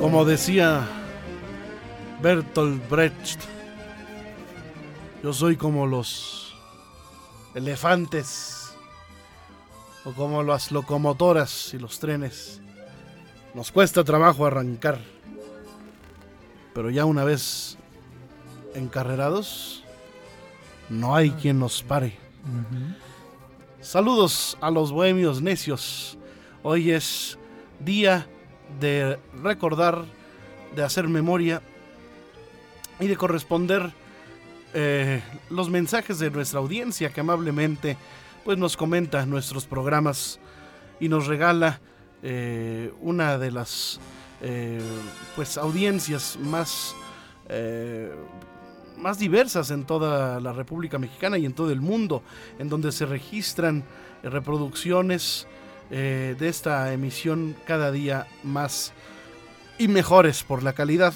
Como 0.00 0.24
decía 0.24 0.86
Bertolt 2.22 2.88
Brecht, 2.88 3.40
yo 5.22 5.32
soy 5.32 5.56
como 5.56 5.86
los 5.86 6.54
elefantes 7.54 8.72
o 10.04 10.12
como 10.12 10.42
las 10.42 10.72
locomotoras 10.72 11.74
y 11.74 11.78
los 11.78 11.98
trenes. 11.98 12.60
Nos 13.54 13.70
cuesta 13.70 14.02
trabajo 14.04 14.46
arrancar, 14.46 14.98
pero 16.74 16.90
ya 16.90 17.04
una 17.04 17.24
vez 17.24 17.76
encarrerados, 18.74 19.84
no 20.88 21.14
hay 21.14 21.30
quien 21.30 21.58
nos 21.58 21.82
pare. 21.82 22.16
Saludos 23.80 24.56
a 24.60 24.70
los 24.70 24.92
bohemios 24.92 25.40
necios. 25.42 26.18
Hoy 26.62 26.90
es 26.90 27.38
día 27.80 28.26
de 28.80 29.18
recordar, 29.42 30.04
de 30.74 30.82
hacer 30.82 31.08
memoria 31.08 31.62
y 33.00 33.06
de 33.06 33.16
corresponder 33.16 33.92
eh, 34.74 35.22
los 35.50 35.70
mensajes 35.70 36.18
de 36.18 36.30
nuestra 36.30 36.60
audiencia 36.60 37.10
que 37.10 37.20
amablemente 37.20 37.96
pues 38.44 38.58
nos 38.58 38.76
comenta 38.76 39.24
nuestros 39.24 39.66
programas 39.66 40.38
y 41.00 41.08
nos 41.08 41.26
regala 41.26 41.80
eh, 42.22 42.92
una 43.00 43.38
de 43.38 43.50
las 43.50 44.00
eh, 44.42 44.80
pues 45.36 45.56
audiencias 45.56 46.38
más 46.40 46.94
más 48.98 49.18
diversas 49.18 49.70
en 49.70 49.84
toda 49.84 50.40
la 50.40 50.52
República 50.52 50.98
Mexicana 50.98 51.38
y 51.38 51.46
en 51.46 51.54
todo 51.54 51.70
el 51.70 51.80
mundo, 51.80 52.22
en 52.58 52.68
donde 52.68 52.92
se 52.92 53.06
registran 53.06 53.84
reproducciones 54.22 55.46
eh, 55.90 56.36
de 56.38 56.48
esta 56.48 56.92
emisión 56.92 57.56
cada 57.66 57.90
día 57.90 58.26
más 58.42 58.92
y 59.78 59.88
mejores 59.88 60.42
por 60.42 60.62
la 60.62 60.72
calidad 60.72 61.14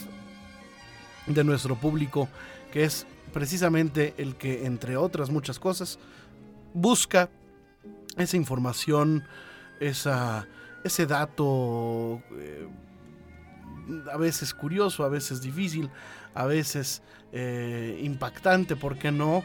de 1.26 1.44
nuestro 1.44 1.76
público, 1.76 2.28
que 2.72 2.84
es 2.84 3.06
precisamente 3.32 4.14
el 4.18 4.36
que, 4.36 4.66
entre 4.66 4.96
otras 4.96 5.30
muchas 5.30 5.58
cosas, 5.58 5.98
busca 6.74 7.28
esa 8.16 8.36
información, 8.36 9.24
esa, 9.80 10.46
ese 10.84 11.06
dato 11.06 12.22
eh, 12.38 12.68
a 14.12 14.16
veces 14.16 14.54
curioso, 14.54 15.04
a 15.04 15.08
veces 15.08 15.40
difícil, 15.40 15.90
a 16.34 16.46
veces 16.46 17.02
eh, 17.32 18.00
impactante, 18.02 18.76
¿por 18.76 18.96
qué 18.98 19.10
no? 19.10 19.44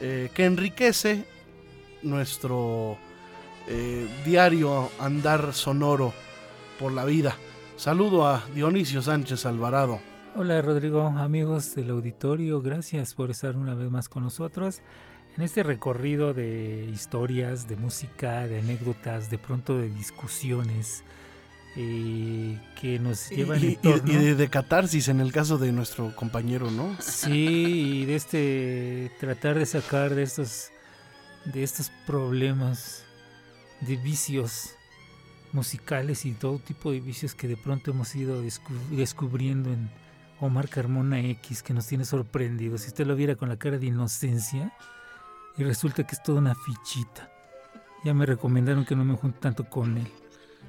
que 0.00 0.44
enriquece 0.44 1.24
nuestro 2.02 2.98
eh, 3.68 4.08
diario 4.24 4.90
andar 4.98 5.52
sonoro 5.54 6.12
por 6.78 6.92
la 6.92 7.04
vida. 7.04 7.36
Saludo 7.76 8.26
a 8.26 8.44
Dionisio 8.54 9.02
Sánchez 9.02 9.46
Alvarado. 9.46 10.00
Hola 10.34 10.60
Rodrigo, 10.62 11.02
amigos 11.02 11.74
del 11.74 11.90
auditorio, 11.90 12.60
gracias 12.60 13.14
por 13.14 13.30
estar 13.30 13.56
una 13.56 13.74
vez 13.74 13.90
más 13.90 14.08
con 14.08 14.24
nosotros 14.24 14.80
en 15.36 15.42
este 15.44 15.62
recorrido 15.62 16.34
de 16.34 16.88
historias, 16.92 17.68
de 17.68 17.76
música, 17.76 18.46
de 18.48 18.58
anécdotas, 18.58 19.30
de 19.30 19.38
pronto 19.38 19.78
de 19.78 19.90
discusiones 19.90 21.04
eh, 21.76 22.58
que 22.80 22.98
nos 22.98 23.30
llevan 23.30 23.62
y, 23.62 23.78
y, 23.82 24.34
de, 24.34 24.48
catarsis 24.48 25.08
en 25.08 25.20
el 25.20 25.32
caso 25.32 25.58
de 25.58 25.72
nuestro 25.72 26.14
compañero, 26.14 26.70
¿no? 26.70 26.96
Sí, 27.00 28.02
y 28.02 28.04
de 28.04 28.14
este 28.16 29.12
tratar 29.18 29.58
de 29.58 29.66
sacar 29.66 30.14
de 30.14 30.22
estos 30.22 30.70
de 31.44 31.62
estos 31.62 31.90
problemas 32.06 33.04
de 33.80 33.96
vicios 33.96 34.76
musicales 35.52 36.24
y 36.24 36.32
todo 36.32 36.58
tipo 36.58 36.92
de 36.92 37.00
vicios 37.00 37.34
que 37.34 37.48
de 37.48 37.56
pronto 37.56 37.90
hemos 37.90 38.14
ido 38.14 38.42
descubriendo 38.90 39.72
en 39.72 39.90
Omar 40.40 40.68
Carmona 40.68 41.20
X, 41.20 41.62
que 41.62 41.74
nos 41.74 41.86
tiene 41.86 42.04
sorprendidos. 42.04 42.82
Si 42.82 42.88
usted 42.88 43.06
lo 43.06 43.14
viera 43.16 43.36
con 43.36 43.48
la 43.48 43.56
cara 43.56 43.78
de 43.78 43.86
inocencia, 43.86 44.72
y 45.56 45.64
resulta 45.64 46.04
que 46.04 46.14
es 46.14 46.22
toda 46.22 46.38
una 46.38 46.54
fichita. 46.54 47.30
Ya 48.04 48.14
me 48.14 48.26
recomendaron 48.26 48.84
que 48.84 48.96
no 48.96 49.04
me 49.04 49.14
junte 49.14 49.38
tanto 49.40 49.68
con 49.68 49.98
él. 49.98 50.10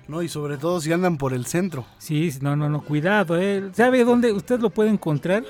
No, 0.07 0.21
y 0.21 0.27
sobre 0.27 0.57
todo 0.57 0.81
si 0.81 0.91
andan 0.91 1.17
por 1.17 1.33
el 1.33 1.45
centro. 1.45 1.85
Sí, 1.97 2.29
no, 2.41 2.57
no, 2.57 2.67
no, 2.67 2.81
cuidado, 2.81 3.39
¿eh? 3.39 3.69
¿Sabe 3.73 4.03
dónde 4.03 4.33
usted 4.33 4.59
lo 4.59 4.69
puede 4.69 4.89
encontrar? 4.89 5.43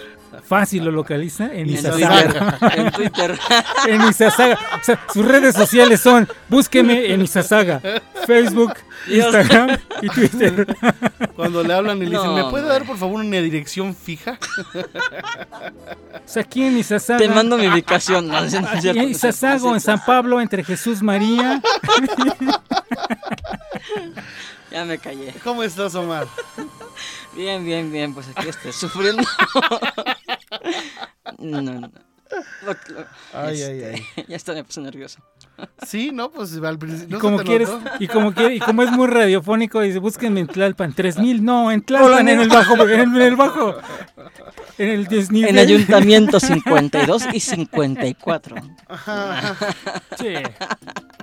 Fácil 0.43 0.85
lo 0.85 0.91
localiza 0.91 1.51
en 1.53 1.69
Isasaga. 1.69 2.57
En 2.75 2.91
Twitter. 2.91 3.39
en 3.87 4.01
Isasaga. 4.03 4.59
O 4.79 4.83
sea, 4.83 4.99
sus 5.11 5.25
redes 5.25 5.55
sociales 5.55 6.01
son, 6.01 6.27
búsqueme 6.49 7.11
en 7.11 7.21
Isasaga. 7.21 7.81
Facebook, 8.27 8.73
Instagram 9.07 9.77
y 10.01 10.09
Twitter. 10.09 10.67
Cuando 11.35 11.63
le 11.63 11.73
hablan 11.73 11.97
y 11.97 12.05
le 12.05 12.11
dicen, 12.11 12.35
¿me 12.35 12.43
puede 12.45 12.67
dar 12.67 12.85
por 12.85 12.97
favor 12.97 13.21
una 13.21 13.37
dirección 13.37 13.95
fija? 13.95 14.37
O 14.75 16.19
sea, 16.25 16.43
aquí 16.43 16.63
en 16.63 16.77
Isasaga. 16.77 17.19
Te 17.19 17.27
mando 17.27 17.57
mi 17.57 17.67
ubicación. 17.67 18.27
No, 18.27 18.37
en 18.45 19.07
en 19.07 19.79
San 19.79 20.05
Pablo, 20.05 20.39
entre 20.41 20.63
Jesús 20.63 21.01
María. 21.01 21.61
Ya 24.71 24.85
me 24.85 24.97
callé. 24.97 25.33
¿Cómo 25.43 25.61
estás, 25.61 25.93
Omar? 25.93 26.27
Bien, 27.35 27.63
bien, 27.63 27.91
bien. 27.91 28.13
Pues 28.13 28.27
aquí 28.35 28.49
estoy 28.49 28.71
sufriendo. 28.73 29.21
no, 31.37 31.61
no. 31.61 31.91
ay, 33.33 33.61
ay, 33.61 33.83
ay. 33.83 34.05
Este, 34.15 34.25
ya 34.29 34.35
está, 34.35 34.53
me 34.53 34.63
puse 34.63 34.81
nervioso. 34.81 35.19
Sí, 35.85 36.11
no, 36.11 36.31
pues 36.31 36.57
al 36.63 36.79
principio. 36.79 37.17
y 37.17 37.19
como 37.19 37.37
quieres, 37.39 37.69
y 37.99 38.07
como 38.07 38.33
quiere, 38.33 38.55
y 38.55 38.59
como 38.59 38.81
es 38.81 38.91
muy 38.91 39.07
radiofónico, 39.07 39.81
dice, 39.81 39.99
búsquenme 39.99 40.39
en 40.39 40.47
Tlalpan, 40.47 40.93
3000, 40.93 41.43
no, 41.43 41.71
en 41.71 41.83
Tlalpan, 41.83 42.27
en 42.27 42.39
el 42.39 42.49
bajo, 42.49 42.87
en 42.87 43.15
el 43.21 43.35
bajo, 43.35 43.75
en 44.79 44.89
el 44.89 45.05
desnivel. 45.05 45.49
En 45.51 45.59
Ayuntamiento 45.59 46.39
52 46.39 47.25
y 47.33 47.39
54. 47.39 48.55
Sí. 50.17 50.33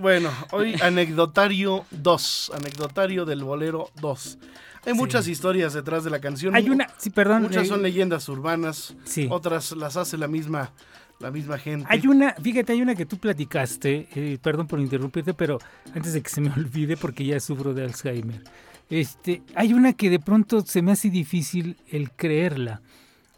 Bueno, 0.00 0.30
hoy 0.52 0.76
anecdotario 0.80 1.84
2, 1.90 2.52
anecdotario 2.54 3.24
del 3.24 3.42
bolero 3.42 3.90
2. 4.00 4.38
Hay 4.86 4.94
muchas 4.94 5.28
historias 5.28 5.74
detrás 5.74 6.04
de 6.04 6.10
la 6.10 6.20
canción. 6.20 6.54
Hay 6.54 6.70
una, 6.70 6.88
sí, 6.96 7.10
perdón. 7.10 7.42
Muchas 7.42 7.68
son 7.68 7.82
leyendas 7.82 8.28
urbanas, 8.28 8.94
sí. 9.04 9.28
otras 9.30 9.72
las 9.72 9.96
hace 9.96 10.16
la 10.16 10.28
misma 10.28 10.72
la 11.20 11.30
misma 11.30 11.58
gente. 11.58 11.86
Hay 11.88 12.06
una, 12.06 12.32
fíjate, 12.34 12.72
hay 12.72 12.82
una 12.82 12.94
que 12.94 13.06
tú 13.06 13.18
platicaste, 13.18 14.08
eh, 14.14 14.38
perdón 14.42 14.66
por 14.66 14.80
interrumpirte, 14.80 15.34
pero 15.34 15.58
antes 15.94 16.14
de 16.14 16.22
que 16.22 16.30
se 16.30 16.40
me 16.40 16.50
olvide 16.50 16.96
porque 16.96 17.24
ya 17.24 17.38
sufro 17.38 17.74
de 17.74 17.84
Alzheimer. 17.84 18.42
Este, 18.88 19.42
hay 19.54 19.72
una 19.72 19.92
que 19.92 20.10
de 20.10 20.18
pronto 20.18 20.62
se 20.62 20.82
me 20.82 20.92
hace 20.92 21.10
difícil 21.10 21.76
el 21.90 22.10
creerla, 22.10 22.80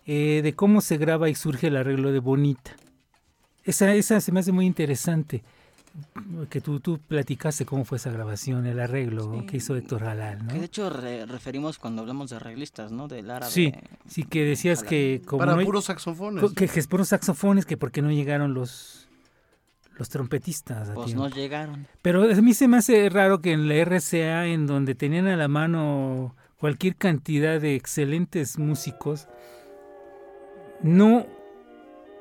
eh, 0.07 0.41
de 0.43 0.55
cómo 0.55 0.81
se 0.81 0.97
graba 0.97 1.29
y 1.29 1.35
surge 1.35 1.67
el 1.67 1.77
arreglo 1.77 2.13
de 2.13 2.21
Bonita. 2.21 2.75
Esa, 3.65 3.95
esa 3.95 4.21
se 4.21 4.33
me 4.33 4.41
hace 4.41 4.53
muy 4.53 4.67
interesante 4.67 5.43
que 6.49 6.61
tú, 6.61 6.81
tú 6.81 6.99
platicaste 6.99 7.65
cómo 7.65 7.85
fue 7.85 7.99
esa 7.99 8.11
grabación, 8.11 8.67
el 8.67 8.81
arreglo 8.81 9.45
que 9.47 9.59
hizo 9.59 9.77
Héctor 9.77 10.05
Halal, 10.05 10.47
¿no? 10.47 10.55
de 10.55 10.65
hecho 10.65 10.89
referimos 10.91 11.79
cuando 11.79 12.03
hablamos 12.03 12.31
de 12.31 12.37
arreglistas, 12.37 12.93
¿no? 12.93 13.09
Del 13.09 13.31
árabe. 13.31 13.53
Sí, 13.53 13.73
sí, 14.07 14.25
que 14.25 14.45
decías 14.45 14.83
que... 14.83 15.23
Como 15.27 15.41
Para 15.45 15.57
puros 15.63 15.87
saxofones. 15.87 16.53
Que, 16.53 16.65
es 16.65 16.87
puros 16.87 17.09
saxofones, 17.09 17.67
que 17.67 17.77
porque 17.77 18.03
no 18.03 18.11
llegaron 18.11 18.55
los 18.55 19.09
los 19.99 20.09
trompetistas. 20.09 20.91
Pues 20.95 21.15
no 21.15 21.29
llegaron. 21.29 21.87
Pero 22.01 22.23
a 22.23 22.35
mí 22.41 22.55
se 22.55 22.67
me 22.67 22.79
hace 22.79 23.09
raro 23.11 23.41
que 23.41 23.53
en 23.53 23.69
la 23.69 23.75
RCA, 23.85 24.47
en 24.47 24.67
donde 24.67 24.95
tenían 24.95 25.27
a 25.27 25.37
la 25.37 25.49
mano 25.49 26.35
cualquier 26.57 26.97
cantidad 26.97 27.61
de 27.61 27.75
excelentes 27.75 28.59
músicos, 28.59 29.29
no, 30.83 31.27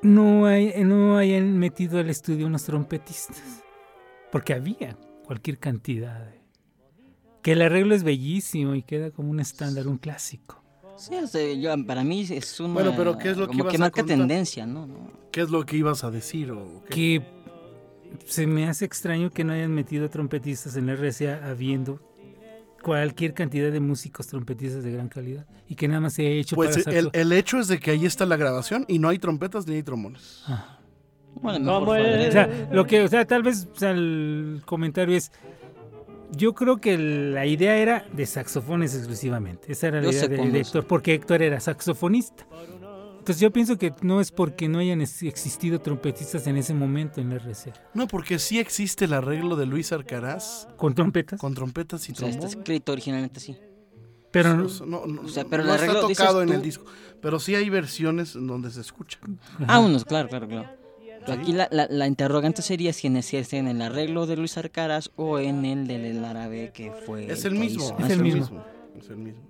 no, 0.01 0.45
hay, 0.45 0.73
no 0.83 1.17
hayan 1.17 1.57
metido 1.57 1.99
al 1.99 2.09
estudio 2.09 2.45
unos 2.45 2.65
trompetistas 2.65 3.60
porque 4.31 4.53
había 4.53 4.97
cualquier 5.25 5.57
cantidad 5.59 6.33
Que 7.41 7.53
el 7.53 7.61
arreglo 7.61 7.95
es 7.95 8.03
bellísimo 8.03 8.75
y 8.75 8.83
queda 8.83 9.11
como 9.11 9.31
un 9.31 9.39
estándar, 9.39 9.87
un 9.87 9.97
clásico. 9.97 10.63
Sí, 10.97 11.15
o 11.15 11.25
sea, 11.25 11.53
yo- 11.53 11.85
para 11.87 12.03
mí 12.03 12.21
es 12.29 12.59
una... 12.59 12.73
Bueno, 12.75 12.93
pero 12.95 13.17
¿qué 13.17 13.31
es 13.31 13.37
lo 13.37 13.45
que 13.47 13.51
como 13.57 13.63
ibas 13.63 13.71
que 13.71 13.77
a 13.77 13.79
marca 13.79 14.01
contar? 14.01 14.17
tendencia, 14.17 14.65
¿no? 14.67 14.85
¿no? 14.85 15.11
¿Qué 15.31 15.41
es 15.41 15.49
lo 15.49 15.65
que 15.65 15.77
ibas 15.77 16.03
a 16.03 16.11
decir? 16.11 16.51
O 16.51 16.83
qué? 16.89 16.93
Que 16.93 17.25
se 18.27 18.45
me 18.45 18.67
hace 18.67 18.85
extraño 18.85 19.31
que 19.31 19.43
no 19.43 19.53
hayan 19.53 19.73
metido 19.73 20.09
trompetistas 20.09 20.75
en 20.75 20.85
la 20.87 20.93
RCA 20.93 21.49
habiendo 21.49 21.99
cualquier 22.83 23.33
cantidad 23.33 23.71
de 23.71 23.79
músicos 23.79 24.27
trompetistas 24.27 24.83
de 24.83 24.91
gran 24.91 25.07
calidad 25.07 25.45
y 25.67 25.75
que 25.75 25.87
nada 25.87 26.01
más 26.01 26.13
se 26.13 26.25
ha 26.27 26.29
hecho 26.29 26.55
Pues 26.55 26.83
para 26.83 26.97
el, 26.97 27.09
el 27.13 27.31
hecho 27.31 27.59
es 27.59 27.67
de 27.67 27.79
que 27.79 27.91
ahí 27.91 28.05
está 28.05 28.25
la 28.25 28.37
grabación 28.37 28.85
y 28.87 28.99
no 28.99 29.09
hay 29.09 29.17
trompetas 29.19 29.65
ni 29.67 29.75
hay 29.75 29.83
trombones. 29.83 30.43
Ah. 30.47 30.77
Bueno, 31.35 31.79
mejor 31.79 31.97
el- 31.97 32.05
adrede. 32.05 32.29
O 32.29 32.31
sea, 32.31 32.67
lo 32.71 32.85
que, 32.85 33.01
o 33.03 33.07
sea, 33.07 33.25
tal 33.25 33.43
vez 33.43 33.67
o 33.73 33.75
sea, 33.79 33.91
el 33.91 34.61
comentario 34.65 35.15
es, 35.15 35.31
yo 36.35 36.53
creo 36.53 36.77
que 36.77 36.97
la 36.97 37.45
idea 37.45 37.75
era 37.77 38.05
de 38.13 38.25
saxofones 38.25 38.95
exclusivamente. 38.95 39.71
Esa 39.71 39.87
era 39.87 39.97
la 39.97 40.03
Yo 40.03 40.11
idea 40.11 40.21
de, 40.27 40.35
secundo 40.35 40.53
de 40.53 40.59
eso. 40.61 40.69
Héctor, 40.69 40.87
porque 40.87 41.13
Héctor 41.13 41.41
era 41.41 41.59
saxofonista. 41.59 42.45
Entonces 43.19 43.39
yo 43.39 43.51
pienso 43.51 43.77
que 43.77 43.93
no 44.01 44.19
es 44.19 44.31
porque 44.31 44.67
no 44.67 44.79
hayan 44.79 44.99
existido 45.01 45.79
trompetistas 45.79 46.47
en 46.47 46.57
ese 46.57 46.73
momento 46.73 47.21
en 47.21 47.29
la 47.29 47.35
RCA. 47.37 47.73
No, 47.93 48.07
porque 48.07 48.39
sí 48.39 48.57
existe 48.59 49.05
el 49.05 49.13
arreglo 49.13 49.55
de 49.55 49.67
Luis 49.67 49.91
Arcaraz 49.91 50.67
Con 50.75 50.95
trompetas. 50.95 51.39
con 51.39 51.53
trompetas 51.53 52.09
y 52.09 52.13
O 52.13 52.15
sea, 52.15 52.27
está 52.29 52.39
trombones. 52.39 52.57
escrito 52.57 52.91
originalmente 52.93 53.37
así. 53.37 53.57
pero 54.31 54.55
no- 54.55 54.65
O 54.65 54.69
sea, 54.69 54.87
no, 54.87 55.05
no- 55.05 55.21
O 55.21 55.27
sea, 55.27 55.43
pero 55.45 55.63
no 55.63 55.69
el 55.69 55.75
está 55.75 55.83
arreglo, 55.91 56.07
dices 56.07 56.17
tocado 56.25 56.41
en 56.41 56.49
el 56.49 56.61
disco. 56.63 56.85
Pero 57.21 57.37
sí 57.39 57.53
hay 57.53 57.69
versiones 57.69 58.35
en 58.35 58.47
donde 58.47 58.71
se 58.71 58.81
escucha. 58.81 59.19
Ah, 59.67 59.77
unos, 59.79 60.03
claro, 60.05 60.27
claro, 60.29 60.47
claro. 60.47 60.69
Pero 61.25 61.39
Aquí 61.39 61.53
la, 61.53 61.67
la, 61.71 61.87
la 61.89 62.07
interrogante 62.07 62.61
sería 62.61 62.93
si 62.93 63.07
en, 63.07 63.21
si 63.23 63.37
es 63.37 63.53
en 63.53 63.67
el 63.67 63.81
arreglo 63.81 64.25
de 64.25 64.37
Luis 64.37 64.57
Arcaraz 64.57 65.11
o 65.15 65.37
en 65.39 65.65
el 65.65 65.87
del 65.87 66.23
árabe 66.25 66.71
que 66.73 66.91
fue. 67.05 67.31
Es 67.31 67.45
el 67.45 67.53
mismo. 67.55 67.83
hizo. 67.85 67.97
Es 67.99 68.05
Es 68.05 68.11
el 68.11 68.17
el 68.17 68.23
mismo. 68.23 68.39
mismo. 68.41 68.63
Es 68.99 69.09
el 69.09 69.17
mismo. 69.17 69.41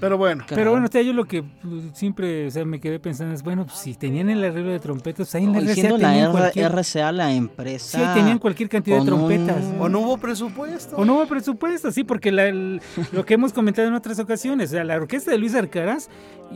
Pero 0.00 0.16
bueno. 0.16 0.44
Pero 0.48 0.70
bueno, 0.70 0.86
o 0.86 0.90
sea, 0.90 1.02
yo 1.02 1.12
lo 1.12 1.26
que 1.26 1.42
pues, 1.42 1.84
siempre 1.92 2.46
o 2.46 2.50
sea, 2.50 2.64
me 2.64 2.80
quedé 2.80 2.98
pensando 2.98 3.34
es, 3.34 3.42
bueno, 3.42 3.66
pues, 3.66 3.76
si 3.76 3.92
tenían 3.94 4.30
el 4.30 4.42
arreglo 4.42 4.70
de 4.70 4.78
trompetas, 4.78 5.34
ahí 5.34 5.44
en 5.44 5.52
la 5.52 5.58
RCA 5.60 5.74
siendo 5.74 5.98
la 5.98 6.08
tenían 6.08 6.30
R- 6.30 6.32
cualquier, 6.38 6.72
RCA 6.72 7.12
la 7.12 7.34
empresa. 7.34 7.98
sí, 7.98 8.18
tenían 8.18 8.38
cualquier 8.38 8.68
cantidad 8.70 8.96
de 8.96 9.00
un- 9.02 9.06
trompetas. 9.06 9.62
O 9.78 9.90
no 9.90 10.00
hubo 10.00 10.16
presupuesto. 10.16 10.96
O 10.96 11.04
no 11.04 11.16
hubo 11.16 11.26
presupuesto, 11.26 11.92
sí, 11.92 12.04
porque 12.04 12.32
la- 12.32 12.46
el- 12.48 12.80
lo 13.12 13.26
que 13.26 13.34
hemos 13.34 13.52
comentado 13.52 13.86
en 13.86 13.92
otras 13.92 14.18
ocasiones, 14.18 14.70
o 14.70 14.72
sea, 14.72 14.84
la 14.84 14.96
orquesta 14.96 15.30
de 15.30 15.36
Luis 15.38 15.54
Arcaraz 15.54 16.08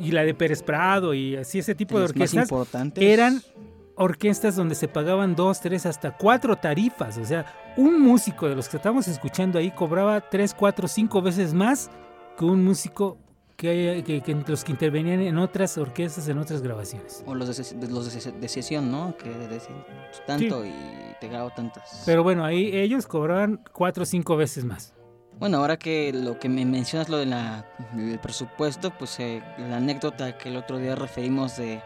y 0.03 0.13
la 0.13 0.23
de 0.25 0.33
Pérez 0.33 0.63
Prado 0.63 1.13
y 1.13 1.37
así 1.37 1.59
ese 1.59 1.75
tipo 1.75 1.99
de 1.99 2.05
orquestas 2.07 2.45
importantes. 2.45 3.05
eran 3.05 3.43
orquestas 3.97 4.55
donde 4.57 4.75
se 4.75 4.89
pagaban 4.89 5.35
dos, 5.35 5.61
tres, 5.61 5.87
hasta 5.87 6.17
cuatro 6.17 6.57
tarifas. 6.57 7.19
O 7.19 7.25
sea, 7.25 7.47
un 7.77 8.01
músico 8.01 8.49
de 8.49 8.55
los 8.55 8.69
que 8.69 8.77
estamos 8.77 9.09
escuchando 9.09 9.59
ahí 9.59 9.71
cobraba 9.71 10.21
tres, 10.21 10.55
cuatro, 10.55 10.87
cinco 10.89 11.21
veces 11.23 11.53
más 11.55 11.91
que 12.39 12.45
un 12.45 12.65
músico 12.65 13.19
que, 13.57 14.03
que, 14.07 14.21
que 14.21 14.35
los 14.47 14.65
que 14.65 14.73
intervenían 14.73 15.21
en 15.21 15.39
otras 15.39 15.79
orquestas, 15.79 16.29
en 16.29 16.37
otras 16.39 16.61
grabaciones. 16.61 17.25
O 17.27 17.35
los 17.35 17.57
de, 17.57 17.79
de- 17.87 17.91
los 17.93 18.13
de, 18.13 18.21
ses- 18.21 18.39
de 18.39 18.49
sesión, 18.49 18.91
¿no? 18.91 19.17
Que 19.17 19.31
decían 19.31 19.83
pues, 20.11 20.27
tanto 20.27 20.65
y 20.65 20.73
te 21.21 21.29
grabo 21.29 21.49
tantas. 21.57 22.03
Pero 22.05 22.23
bueno, 22.23 22.45
ahí 22.45 22.77
ellos 22.77 23.07
cobraban 23.07 23.65
cuatro 23.73 24.03
o 24.03 24.07
cinco 24.07 24.37
veces 24.37 24.65
más. 24.67 24.93
Bueno, 25.39 25.59
ahora 25.59 25.79
que 25.79 26.13
lo 26.13 26.39
que 26.39 26.49
me 26.51 26.65
mencionas, 26.67 27.09
lo 27.09 27.17
de 27.19 27.27
del 27.27 28.19
presupuesto, 28.21 28.91
pues 28.99 29.19
eh, 29.21 29.43
la 29.59 29.77
anécdota 29.79 30.37
que 30.37 30.49
el 30.51 30.57
otro 30.57 30.79
día 30.79 30.95
referimos 30.95 31.57
de 31.57 31.81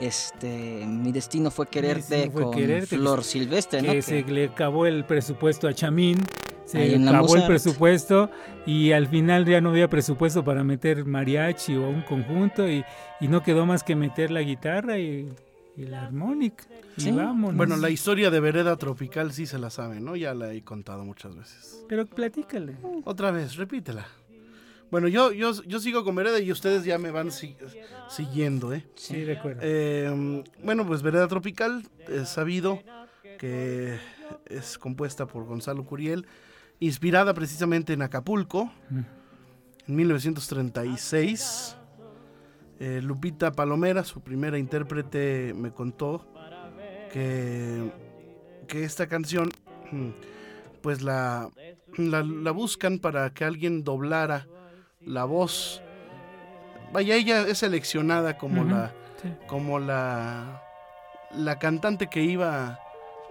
este 0.00 0.84
Mi 0.86 1.12
destino 1.12 1.50
fue 1.50 1.66
quererte 1.68 2.14
destino 2.16 2.32
fue 2.32 2.42
con 2.42 2.52
quererte, 2.54 2.88
que 2.88 2.96
Flor 2.96 3.24
Silvestre, 3.24 3.82
¿no? 3.82 3.88
que 3.88 3.96
Que- 3.96 4.02
se 4.02 4.22
le 4.24 4.44
acabó 4.46 4.86
el 4.86 5.04
presupuesto 5.04 5.68
a 5.68 5.74
Chamín, 5.74 6.18
se 6.64 6.96
acabó 6.96 7.36
el 7.36 7.46
presupuesto 7.46 8.30
y 8.66 8.92
al 8.92 9.06
final 9.08 9.44
ya 9.46 9.60
no 9.60 9.70
había 9.70 9.88
presupuesto 9.88 10.44
para 10.44 10.62
meter 10.64 11.04
mariachi 11.04 11.76
o 11.76 11.88
un 11.88 12.02
conjunto 12.02 12.68
y, 12.68 12.84
y 13.20 13.28
no 13.28 13.42
quedó 13.42 13.66
más 13.66 13.82
que 13.82 13.96
meter 13.96 14.30
la 14.30 14.40
guitarra 14.42 14.98
y, 14.98 15.28
y 15.76 15.84
la 15.86 16.02
armónica. 16.04 16.64
Y 16.96 17.00
Sí. 17.02 17.12
vámonos. 17.12 17.56
Bueno, 17.56 17.76
la 17.76 17.88
historia 17.90 18.30
de 18.30 18.40
Vereda 18.40 18.76
Tropical 18.76 19.32
sí 19.32 19.46
se 19.46 19.58
la 19.58 19.70
sabe, 19.70 20.00
¿no? 20.00 20.16
Ya 20.16 20.34
la 20.34 20.52
he 20.52 20.62
contado 20.62 21.04
muchas 21.04 21.34
veces. 21.36 21.84
Pero 21.88 22.04
platícale. 22.06 22.74
Otra 23.04 23.30
vez, 23.30 23.56
repítela. 23.56 24.06
Bueno, 24.90 25.06
yo, 25.08 25.32
yo, 25.32 25.52
yo 25.64 25.78
sigo 25.78 26.04
con 26.04 26.14
Vereda 26.16 26.40
y 26.40 26.50
ustedes 26.50 26.84
ya 26.84 26.98
me 26.98 27.10
van 27.10 27.30
si- 27.30 27.56
siguiendo, 28.08 28.72
¿eh? 28.72 28.86
Sí, 28.96 29.24
recuerdo. 29.24 29.60
Eh, 29.62 30.42
bueno, 30.64 30.86
pues 30.86 31.02
Vereda 31.02 31.28
Tropical 31.28 31.86
es 32.08 32.28
sabido 32.28 32.80
que 33.38 33.98
es 34.46 34.78
compuesta 34.78 35.26
por 35.26 35.44
Gonzalo 35.44 35.84
Curiel, 35.84 36.26
inspirada 36.80 37.34
precisamente 37.34 37.92
en 37.92 38.02
Acapulco, 38.02 38.70
Mm. 38.90 38.98
en 39.88 39.96
1936. 39.96 41.76
Eh, 42.80 43.00
Lupita 43.02 43.52
Palomera, 43.52 44.04
su 44.04 44.22
primera 44.22 44.58
intérprete, 44.58 45.52
me 45.54 45.70
contó 45.70 46.26
que, 47.12 47.92
que 48.66 48.84
esta 48.84 49.06
canción, 49.06 49.50
pues 50.82 51.02
la, 51.02 51.50
la, 51.96 52.22
la 52.22 52.50
buscan 52.52 52.98
para 52.98 53.30
que 53.34 53.44
alguien 53.44 53.84
doblara 53.84 54.46
la 55.00 55.24
voz. 55.24 55.82
Vaya, 56.92 57.14
ella 57.14 57.42
es 57.46 57.58
seleccionada 57.58 58.36
como 58.36 58.64
la 58.64 58.92
sí. 59.22 59.28
como 59.46 59.78
la 59.78 60.62
la 61.32 61.58
cantante 61.60 62.08
que 62.08 62.22
iba 62.22 62.80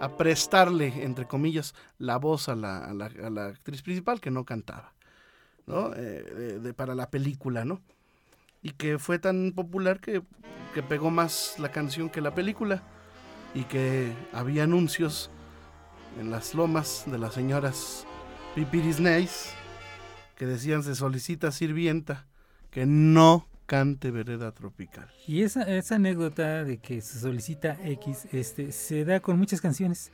a 0.00 0.08
prestarle 0.16 1.04
entre 1.04 1.26
comillas 1.26 1.74
la 1.98 2.16
voz 2.16 2.48
a 2.48 2.54
la, 2.54 2.78
a 2.86 2.94
la, 2.94 3.06
a 3.06 3.28
la 3.28 3.46
actriz 3.48 3.82
principal 3.82 4.18
que 4.20 4.30
no 4.30 4.46
cantaba 4.46 4.94
no 5.66 5.92
Eh, 5.94 6.22
de- 6.22 6.58
de- 6.60 6.72
para 6.72 6.94
la 6.94 7.10
película 7.10 7.66
no 7.66 7.82
y 8.62 8.70
que 8.70 8.98
fue 8.98 9.18
tan 9.18 9.52
popular 9.52 10.00
que, 10.00 10.22
que 10.72 10.82
pegó 10.82 11.10
más 11.10 11.56
la 11.58 11.70
canción 11.70 12.08
que 12.08 12.22
la 12.22 12.34
película 12.34 12.82
y 13.54 13.64
que 13.64 14.10
había 14.32 14.64
anuncios 14.64 15.30
en 16.18 16.30
las 16.30 16.54
lomas 16.54 17.04
de 17.06 17.18
las 17.18 17.34
señoras 17.34 18.06
Pipiris 18.54 18.98
Nice 19.00 19.50
que 20.40 20.46
decían 20.46 20.82
se 20.82 20.94
solicita 20.94 21.52
sirvienta 21.52 22.26
que 22.70 22.86
no 22.86 23.46
cante 23.66 24.10
vereda 24.10 24.52
tropical 24.52 25.06
Y 25.26 25.42
esa, 25.42 25.64
esa 25.64 25.96
anécdota 25.96 26.64
de 26.64 26.78
que 26.78 27.02
se 27.02 27.18
solicita 27.20 27.76
X 27.84 28.26
este, 28.32 28.72
se 28.72 29.04
da 29.04 29.20
con 29.20 29.38
muchas 29.38 29.60
canciones. 29.60 30.10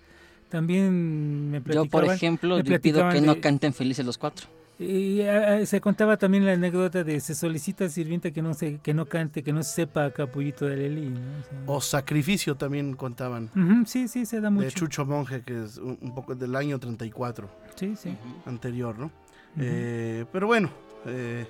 También 0.48 1.48
me 1.52 1.62
Yo, 1.62 1.84
por 1.86 2.06
ejemplo, 2.06 2.60
le 2.60 2.80
pido 2.80 3.08
que 3.08 3.20
no 3.20 3.36
de- 3.36 3.40
canten 3.40 3.72
felices 3.72 4.04
los 4.04 4.18
cuatro. 4.18 4.48
Y 4.80 5.20
ah, 5.22 5.64
se 5.64 5.80
contaba 5.80 6.16
también 6.16 6.44
la 6.44 6.54
anécdota 6.54 7.04
de 7.04 7.20
se 7.20 7.36
solicita 7.36 7.88
sirvienta 7.88 8.32
que 8.32 8.42
no 8.42 8.52
se, 8.52 8.78
que 8.78 8.92
no 8.94 9.06
cante, 9.06 9.44
que 9.44 9.52
no 9.52 9.62
sepa 9.62 10.10
capullito 10.10 10.66
de 10.66 10.76
Leli. 10.76 11.10
¿no? 11.10 11.20
O 11.20 11.42
sea, 11.44 11.74
o 11.76 11.80
sacrificio 11.80 12.56
también 12.56 12.94
contaban 12.94 13.44
ujú, 13.54 13.86
sí, 13.86 14.08
sí, 14.08 14.26
se 14.26 14.40
da 14.40 14.48
de 14.48 14.50
mucho. 14.50 14.70
Chucho 14.70 15.06
Monje 15.06 15.42
que 15.42 15.62
es 15.64 15.78
un, 15.78 15.96
un 16.00 16.14
poco 16.16 16.34
del 16.34 16.56
año 16.56 16.80
34 16.80 17.48
Sí, 17.76 17.94
sí. 17.96 18.16
anterior 18.44 18.98
no 18.98 19.10
Eh, 19.58 20.24
pero 20.32 20.46
bueno 20.46 20.70
eh, 21.06 21.46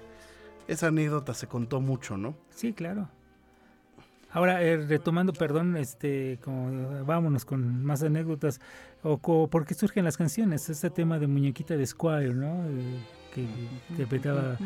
esa 0.69 0.89
anécdota 0.89 1.35
se 1.35 1.47
contó 1.47 1.81
mucho 1.81 2.17
no 2.17 2.35
Sí, 2.51 2.73
claro. 2.73 3.09
Ahora, 4.33 4.63
eh, 4.63 4.77
retomando, 4.77 5.33
perdón, 5.33 5.77
este, 5.79 6.39
como, 6.45 6.69
eh, 6.99 7.03
vámonos 7.07 7.47
con 7.47 7.83
más 7.85 8.03
anécdotas. 8.03 8.61
O 9.03 9.17
co- 9.17 9.49
por 9.49 9.65
qué 9.65 9.73
surgen 9.73 10.05
las 10.05 10.19
canciones. 10.19 10.69
Este 10.69 10.91
tema 10.91 11.19
de 11.19 11.27
Muñequita 11.27 11.75
de 11.77 11.87
Squire, 11.87 12.35
¿no? 12.35 12.67
Eh, 12.67 12.99
que 13.35 13.47
interpretaba 13.91 14.59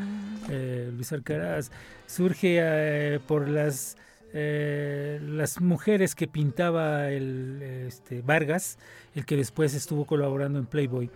eh, 0.48 0.90
Luis 0.92 1.12
Alcaraz. 1.12 1.70
Surge 2.06 2.58
eh, 2.60 3.20
por 3.28 3.48
las, 3.48 3.96
eh, 4.32 5.20
las 5.22 5.60
mujeres 5.60 6.16
que 6.16 6.26
pintaba 6.26 7.08
el, 7.10 7.62
este, 7.62 8.22
Vargas, 8.22 8.76
el 9.14 9.24
que 9.24 9.36
después 9.36 9.74
estuvo 9.74 10.04
colaborando 10.04 10.58
en 10.58 10.66
Playboy. 10.66 11.10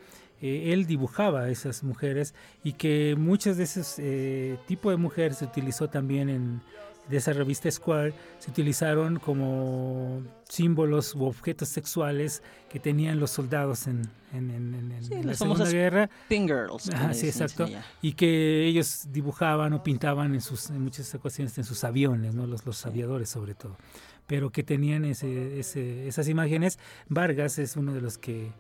Eh, 0.46 0.72
él 0.74 0.84
dibujaba 0.84 1.44
a 1.44 1.48
esas 1.48 1.82
mujeres 1.82 2.34
y 2.62 2.74
que 2.74 3.14
muchas 3.16 3.56
de 3.56 3.64
esos 3.64 3.94
eh, 3.98 4.58
tipos 4.66 4.92
de 4.92 4.98
mujeres 4.98 5.38
se 5.38 5.46
utilizó 5.46 5.88
también 5.88 6.28
en 6.28 6.60
de 7.08 7.18
esa 7.18 7.34
revista 7.34 7.70
Square 7.70 8.14
se 8.38 8.50
utilizaron 8.50 9.18
como 9.18 10.22
símbolos 10.48 11.14
u 11.14 11.24
objetos 11.24 11.68
sexuales 11.68 12.42
que 12.70 12.80
tenían 12.80 13.20
los 13.20 13.30
soldados 13.30 13.86
en, 13.86 14.02
en- 14.32 14.50
en- 14.50 14.74
en- 14.92 15.04
Sí, 15.04 15.14
la 15.16 15.22
las 15.22 15.38
Segunda 15.38 15.68
Guerra 15.70 16.08
Girls. 16.30 16.88
Ajá, 16.90 17.12
sí, 17.12 17.26
exacto. 17.26 17.66
y 18.00 18.12
que 18.14 18.64
ellos 18.66 19.08
dibujaban 19.12 19.72
o 19.74 19.82
pintaban 19.82 20.34
en 20.34 20.40
sus 20.40 20.70
en 20.70 20.80
muchas 20.80 21.14
ocasiones 21.14 21.56
en 21.58 21.64
sus 21.64 21.84
aviones, 21.84 22.34
¿no? 22.34 22.46
los, 22.46 22.64
los 22.64 22.84
aviadores 22.86 23.28
sobre 23.28 23.54
todo, 23.54 23.76
pero 24.26 24.50
que 24.50 24.62
tenían 24.62 25.04
ese, 25.04 25.58
ese- 25.60 26.08
esas 26.08 26.26
imágenes. 26.28 26.78
Vargas 27.08 27.58
es 27.58 27.76
uno 27.76 27.92
de 27.92 28.00
los 28.00 28.16
que 28.16 28.50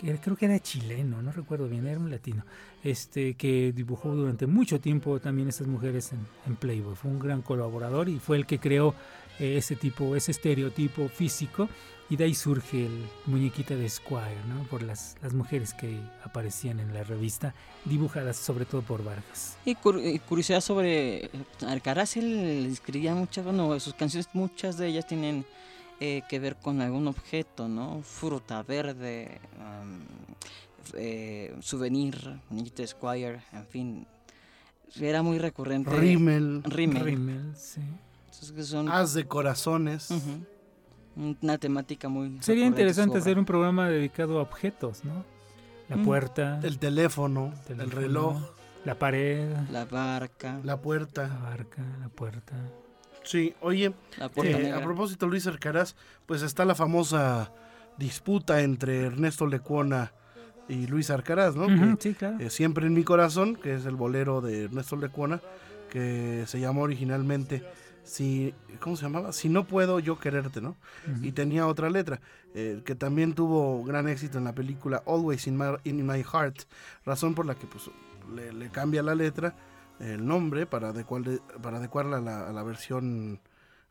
creo 0.00 0.36
que 0.36 0.46
era 0.46 0.58
chileno, 0.58 1.22
no 1.22 1.32
recuerdo 1.32 1.68
bien, 1.68 1.86
era 1.86 1.98
un 1.98 2.10
latino, 2.10 2.44
este 2.82 3.34
que 3.34 3.72
dibujó 3.72 4.14
durante 4.14 4.46
mucho 4.46 4.80
tiempo 4.80 5.20
también 5.20 5.48
esas 5.48 5.66
mujeres 5.66 6.12
en, 6.12 6.26
en 6.46 6.56
Playboy. 6.56 6.94
Fue 6.94 7.10
un 7.10 7.18
gran 7.18 7.42
colaborador 7.42 8.08
y 8.08 8.18
fue 8.18 8.36
el 8.36 8.46
que 8.46 8.58
creó 8.58 8.94
eh, 9.38 9.56
ese 9.56 9.74
tipo, 9.74 10.16
ese 10.16 10.32
estereotipo 10.32 11.08
físico 11.08 11.68
y 12.10 12.16
de 12.16 12.24
ahí 12.24 12.34
surge 12.34 12.86
el 12.86 13.06
muñequita 13.24 13.74
de 13.74 13.88
Squire, 13.88 14.44
¿no? 14.48 14.64
Por 14.64 14.82
las, 14.82 15.16
las 15.22 15.32
mujeres 15.32 15.72
que 15.72 15.96
aparecían 16.24 16.80
en 16.80 16.92
la 16.92 17.04
revista, 17.04 17.54
dibujadas 17.84 18.36
sobre 18.36 18.66
todo 18.66 18.82
por 18.82 19.02
Vargas. 19.02 19.56
Y, 19.64 19.76
curiosidad 19.76 20.60
sobre 20.60 21.30
Alcaraz, 21.66 22.16
él 22.16 22.66
escribía 22.70 23.14
muchas, 23.14 23.44
bueno, 23.44 23.78
sus 23.78 23.94
canciones, 23.94 24.28
muchas 24.32 24.76
de 24.76 24.88
ellas 24.88 25.06
tienen 25.06 25.46
eh, 26.00 26.22
que 26.28 26.38
ver 26.38 26.56
con 26.56 26.80
algún 26.80 27.06
objeto, 27.06 27.68
¿no? 27.68 28.02
Fruta 28.02 28.62
verde, 28.62 29.40
eh, 30.94 31.54
souvenir, 31.60 32.40
de 32.50 32.86
Squire, 32.86 33.42
en 33.52 33.66
fin. 33.66 34.06
Era 35.00 35.22
muy 35.22 35.38
recurrente. 35.38 35.90
Rimmel. 35.90 36.62
Rimmel, 36.64 37.54
sí. 37.56 37.80
Haz 38.88 39.14
de 39.14 39.26
corazones 39.26 40.10
una 41.16 41.58
temática 41.58 42.08
muy... 42.08 42.38
Sería 42.40 42.66
interesante 42.66 43.18
hacer 43.18 43.38
un 43.38 43.44
programa 43.44 43.88
dedicado 43.88 44.38
a 44.38 44.42
objetos, 44.42 45.04
¿no? 45.04 45.24
La 45.88 45.96
mm. 45.96 46.04
puerta. 46.04 46.60
El 46.62 46.78
teléfono, 46.78 47.52
el 47.68 47.90
reloj. 47.90 48.38
La 48.84 48.98
pared. 48.98 49.54
La 49.70 49.84
barca. 49.84 50.60
La 50.64 50.80
puerta. 50.80 51.28
La 51.28 51.50
barca, 51.50 51.82
la 52.00 52.08
puerta. 52.08 52.56
Sí, 53.22 53.54
oye, 53.60 53.92
eh, 54.42 54.72
a 54.72 54.82
propósito 54.82 55.26
Luis 55.26 55.46
Arcaraz, 55.46 55.94
pues 56.26 56.42
está 56.42 56.64
la 56.64 56.74
famosa 56.74 57.52
disputa 57.98 58.62
entre 58.62 59.02
Ernesto 59.02 59.46
Lecuona 59.46 60.12
y 60.68 60.86
Luis 60.86 61.10
Arcaraz, 61.10 61.54
¿no? 61.54 61.96
sí, 61.98 62.14
claro. 62.14 62.38
Eh, 62.40 62.50
siempre 62.50 62.86
en 62.86 62.94
mi 62.94 63.04
corazón, 63.04 63.56
que 63.56 63.74
es 63.74 63.84
el 63.84 63.96
bolero 63.96 64.40
de 64.40 64.64
Ernesto 64.64 64.96
Lecuona, 64.96 65.40
que 65.90 66.44
se 66.46 66.60
llamó 66.60 66.82
originalmente 66.82 67.62
si, 68.04 68.54
¿cómo 68.80 68.96
se 68.96 69.02
llamaba? 69.02 69.32
Si 69.32 69.48
no 69.48 69.66
puedo 69.66 70.00
yo 70.00 70.18
quererte, 70.18 70.60
¿no? 70.60 70.76
Y 71.22 71.32
tenía 71.32 71.66
otra 71.66 71.90
letra, 71.90 72.20
eh, 72.54 72.82
que 72.84 72.94
también 72.94 73.34
tuvo 73.34 73.84
gran 73.84 74.08
éxito 74.08 74.38
en 74.38 74.44
la 74.44 74.54
película 74.54 75.02
Always 75.06 75.46
in 75.46 75.56
My, 75.56 75.76
in 75.84 76.06
my 76.06 76.22
Heart, 76.22 76.62
razón 77.04 77.34
por 77.34 77.46
la 77.46 77.54
que 77.54 77.66
pues, 77.66 77.90
le, 78.34 78.68
cambia 78.70 79.02
la 79.02 79.14
letra, 79.14 79.54
el 80.00 80.26
nombre, 80.26 80.66
para, 80.66 80.88
adecuar, 80.88 81.22
para 81.62 81.76
adecuarla 81.76 82.18
a 82.18 82.52
la, 82.52 82.62
versión 82.62 83.40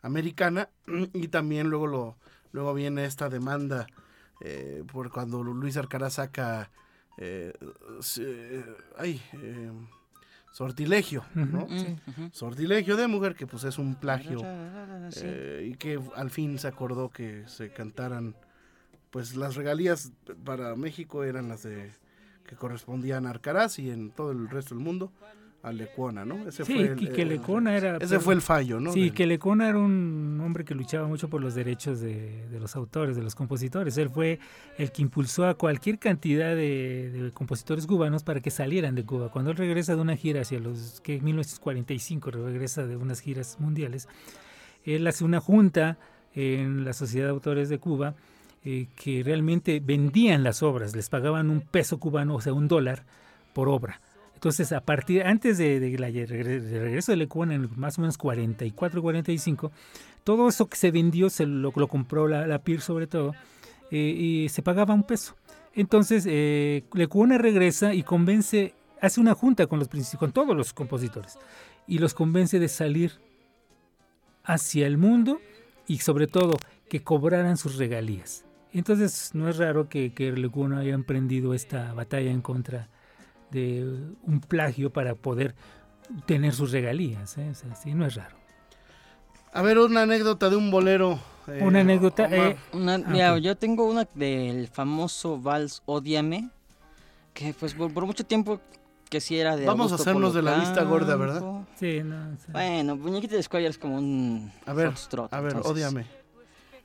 americana, 0.02 0.70
y 1.14 1.28
también 1.28 1.70
luego, 1.70 1.88
lo, 1.88 2.18
luego 2.52 2.74
viene 2.74 3.06
esta 3.06 3.30
demanda 3.30 3.88
eh, 4.42 4.84
por 4.92 5.12
cuando 5.12 5.44
Luis 5.44 5.78
Arcara 5.78 6.10
saca... 6.10 6.72
Eh, 7.18 7.54
ay, 8.98 9.22
sortilegio, 10.52 11.24
¿no? 11.36 11.68
Sortilegio 12.32 12.98
de 12.98 13.08
mujer, 13.08 13.36
que 13.36 13.46
pues 13.46 13.64
es 13.66 13.78
un 13.78 13.96
plagio. 13.96 14.42
Eh, 14.44 15.70
y 15.72 15.76
que 15.76 16.00
al 16.16 16.30
fin 16.30 16.58
se 16.60 16.68
acordó 16.68 17.10
que 17.10 17.48
se 17.48 17.72
cantaran, 17.72 18.36
pues 19.12 19.36
las 19.36 19.56
regalías 19.56 20.12
para 20.44 20.76
México 20.76 21.24
eran 21.24 21.50
las 21.50 21.64
de 21.64 21.92
que 22.46 22.56
correspondían 22.56 23.28
a 23.28 23.30
Arcaraz 23.30 23.78
y 23.78 23.92
en 23.92 24.10
todo 24.10 24.32
el 24.32 24.50
resto 24.50 24.74
del 24.74 24.84
mundo 24.84 25.12
a 25.62 25.74
Lecuona, 25.74 26.24
¿no? 26.24 26.48
Ese 26.48 26.64
sí, 26.64 26.74
fue 26.74 26.96
y 26.98 27.08
que 27.08 27.26
Lecona 27.26 27.76
era... 27.76 27.98
Ese 27.98 28.16
pues, 28.16 28.24
fue 28.24 28.34
el 28.34 28.42
fallo, 28.42 28.80
¿no? 28.80 28.94
Sí, 28.94 29.12
que 29.12 29.26
Lecona 29.26 29.68
era 29.68 29.78
un 29.78 30.40
hombre 30.44 30.64
que 30.64 30.74
luchaba 30.74 31.08
mucho 31.08 31.30
por 31.30 31.42
los 31.42 31.54
derechos 31.54 32.00
de, 32.00 32.48
los 32.60 32.76
autores, 32.76 33.16
de 33.18 33.24
los 33.24 33.36
compositores. 33.36 33.98
Él 33.98 34.10
fue 34.10 34.40
el 34.78 34.92
que 34.92 35.02
impulsó 35.02 35.46
a 35.48 35.56
cualquier 35.56 36.00
cantidad 36.00 36.56
de, 36.56 37.32
compositores 37.34 37.86
cubanos 37.88 38.24
para 38.24 38.40
que 38.40 38.52
salieran 38.52 38.96
de 38.96 39.04
Cuba. 39.04 39.30
Cuando 39.32 39.52
él 39.52 39.58
regresa 39.58 39.96
de 39.96 40.02
una 40.02 40.16
gira 40.16 40.42
hacia 40.42 40.60
los... 40.60 41.02
que 41.02 41.16
en 41.16 41.26
1945 41.26 42.32
regresa 42.32 42.88
de 42.88 42.96
unas 42.96 43.20
giras 43.20 43.58
mundiales, 43.60 44.08
él 44.86 45.06
hace 45.08 45.26
una 45.26 45.42
junta 45.42 45.98
en 46.36 46.86
la 46.86 46.94
Sociedad 46.94 47.26
de 47.26 47.32
Autores 47.32 47.68
de 47.68 47.80
Cuba 47.80 48.16
eh, 48.64 48.88
que 48.96 49.24
realmente 49.24 49.82
vendían 49.82 50.44
las 50.44 50.64
obras, 50.64 50.96
les 50.96 51.10
pagaban 51.10 51.50
un 51.50 51.62
peso 51.62 52.00
cubano, 52.00 52.36
o 52.36 52.42
sea, 52.42 52.54
un 52.54 52.68
dólar 52.70 53.04
por 53.54 53.68
obra 53.68 54.00
entonces, 54.40 54.72
a 54.72 54.80
partir, 54.80 55.24
antes 55.24 55.58
de, 55.58 55.82
de, 55.82 55.98
regreso 55.98 57.12
de 57.12 57.18
Lecuna, 57.18 57.56
en 57.56 57.70
más 57.76 57.98
o 57.98 58.02
menos 58.02 58.18
44, 58.18 59.02
45, 59.02 59.70
todo 60.24 60.48
eso 60.48 60.70
que 60.70 60.78
se 60.78 60.92
vendió, 60.92 61.30
se 61.30 61.46
lo, 61.46 61.74
compró 61.74 62.26
la, 62.26 62.48
la 62.48 62.60
PIR 62.60 62.80
sobre 62.80 63.06
todo, 63.06 63.36
eh, 63.92 63.98
y 63.98 64.48
se 64.48 64.62
pagaba 64.62 64.94
un 64.94 65.04
peso. 65.04 65.36
Entonces, 65.76 66.24
eh, 66.26 66.86
Lecuna 66.94 67.38
regresa 67.38 67.94
y 67.94 68.04
convence, 68.04 68.74
hace 69.02 69.20
una 69.20 69.36
junta 69.36 69.68
con, 69.68 69.78
los, 69.78 69.90
con 70.18 70.32
todos 70.32 70.56
los 70.56 70.72
compositores, 70.72 71.38
y 71.86 71.98
los 71.98 72.14
convence 72.14 72.60
de 72.60 72.70
salir 72.70 73.20
hacia 74.46 74.88
el 74.88 74.98
mundo 74.98 75.42
y 75.86 75.98
sobre 75.98 76.28
todo 76.28 76.56
que 76.88 77.04
cobraran 77.04 77.58
sus 77.58 77.76
regalías. 77.76 78.46
Entonces, 78.72 79.32
no 79.34 79.50
es 79.50 79.58
raro 79.58 79.90
que, 79.90 80.14
que 80.14 80.32
Lecuna 80.32 80.80
haya 80.80 80.94
emprendido 80.94 81.54
esta 81.54 81.94
batalla 81.94 82.32
en 82.32 82.40
contra 82.40 82.88
de 83.52 83.84
un 84.24 84.42
plagio 84.42 84.92
para 84.92 85.16
poder 85.16 85.56
tener 86.26 86.54
sus 86.54 86.72
regalías. 86.72 87.38
¿eh? 87.38 87.54
no 87.94 88.06
es 88.06 88.16
raro. 88.16 88.38
A 89.52 89.62
ver, 89.62 89.80
una 89.80 90.04
anécdota 90.04 90.50
de 90.50 90.56
un 90.56 90.70
bolero. 90.70 91.20
Eh, 91.48 91.62
una 91.64 91.80
anécdota. 91.80 92.28
Eh, 92.30 92.58
ah, 92.74 92.98
mira, 93.08 93.38
yo 93.40 93.58
tengo 93.58 93.86
una 93.86 94.08
del 94.14 94.68
famoso 94.68 95.40
vals 95.40 95.82
Odiame, 95.86 96.50
que 97.34 97.54
pues 97.60 97.74
por, 97.74 98.06
mucho 98.06 98.24
tiempo 98.24 98.62
que 99.10 99.20
sí 99.20 99.40
era 99.40 99.56
de. 99.56 99.66
Vamos 99.66 99.92
a 99.92 99.96
hacernos 99.96 100.36
de 100.36 100.44
la 100.44 100.60
vista 100.60 100.84
gorda, 100.84 101.16
¿verdad? 101.16 101.66
Sí, 101.76 102.02
no. 102.04 102.38
Bueno, 102.50 102.96
Muñequita 102.96 103.36
de 103.36 103.44
Squire 103.44 103.68
es 103.68 103.80
como 103.80 103.98
un. 103.98 104.52
A 104.66 104.74
ver, 104.74 104.94
a 105.32 105.42
ver, 105.42 105.56
Odiame. 105.64 106.06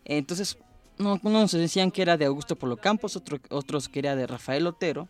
Entonces, 0.07 0.59
no, 0.99 1.19
unos 1.23 1.53
decían 1.53 1.91
que 1.91 2.03
era 2.03 2.17
de 2.17 2.25
Augusto 2.25 2.57
Polo 2.57 2.77
Campos, 2.77 3.17
otro, 3.17 3.39
otros 3.51 3.89
que 3.89 3.99
era 3.99 4.17
de 4.17 4.27
Rafael 4.27 4.67
Otero. 4.67 5.09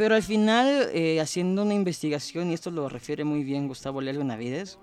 Pero 0.00 0.14
al 0.14 0.22
final, 0.22 0.88
eh, 0.94 1.20
haciendo 1.20 1.62
una 1.62 1.74
investigación, 1.74 2.50
y 2.50 2.54
esto 2.54 2.70
lo 2.70 2.88
refiere 2.88 3.22
muy 3.22 3.44
bien 3.44 3.68
Gustavo 3.68 4.00
Leal 4.00 4.16
Benavides, 4.16 4.78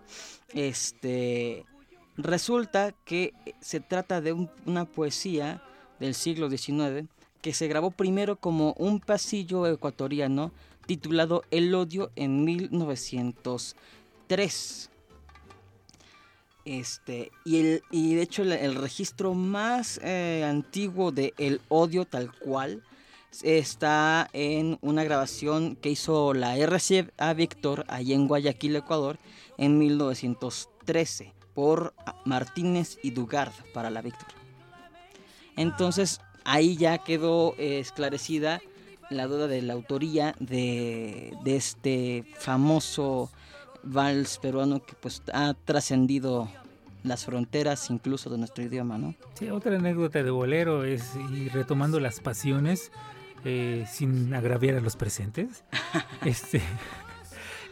este, 0.54 1.66
resulta 2.18 2.94
que 3.04 3.34
se 3.60 3.80
trata 3.80 4.22
de 4.22 4.34
una 4.68 4.86
poesía 4.86 5.64
del 6.00 6.14
siglo 6.14 6.52
XIX 6.52 7.10
que 7.42 7.52
se 7.52 7.68
grabó 7.68 7.90
primero 7.90 8.36
como 8.36 8.76
un 8.78 9.00
pasillo 9.00 9.66
ecuatoriano 9.66 10.52
titulado 10.86 11.44
El 11.50 11.74
odio 11.74 12.12
en 12.16 12.46
1903. 12.46 14.92
Este, 16.64 17.32
y, 17.44 17.58
el, 17.58 17.82
y 17.90 18.14
de 18.14 18.22
hecho 18.22 18.44
el, 18.44 18.76
registro 18.76 19.34
más 19.34 20.00
eh, 20.04 20.46
antiguo 20.48 21.12
de 21.12 21.34
El 21.40 21.60
odio 21.70 22.06
tal 22.06 22.32
cual 22.38 22.84
está 23.44 24.30
en 24.34 24.78
una 24.82 25.04
grabación 25.04 25.76
que 25.76 25.90
hizo 25.90 26.34
la 26.34 26.56
RCA 26.58 27.34
Víctor 27.34 27.86
allá 27.88 28.16
en 28.16 28.28
Guayaquil, 28.28 28.76
Ecuador, 28.76 29.18
en 29.58 29.78
1913 29.78 31.34
por 31.54 31.94
Martínez 32.26 32.98
y 33.02 33.12
Dugard 33.12 33.54
para 33.74 33.90
la 33.90 34.02
Víctor. 34.02 34.30
Entonces 35.56 36.22
ahí 36.46 36.78
ya 36.78 37.00
quedó 37.00 37.56
eh, 37.58 37.80
esclarecida 37.80 38.62
la 39.10 39.28
duda 39.28 39.48
de 39.48 39.62
la 39.62 39.74
autoría 39.74 40.36
de, 40.40 41.34
este 41.46 42.26
famoso 42.38 43.30
vals 43.84 44.38
peruano 44.38 44.84
que 44.84 44.94
pues 45.00 45.22
ha 45.34 45.54
trascendido 45.54 46.50
las 47.04 47.26
fronteras 47.26 47.90
incluso 47.90 48.30
de 48.30 48.38
nuestro 48.38 48.64
idioma, 48.64 48.98
¿no? 48.98 49.16
Sí, 49.36 49.50
otra 49.50 49.76
anécdota 49.76 50.24
de 50.24 50.30
bolero 50.30 50.84
es, 50.84 51.16
y 51.32 51.48
retomando 51.50 52.00
las 52.00 52.20
pasiones, 52.20 52.92
eh, 53.46 53.86
sin 53.90 54.34
agraviar 54.34 54.76
a 54.76 54.82
los 54.82 54.96
presentes. 54.96 55.64
este, 56.26 56.62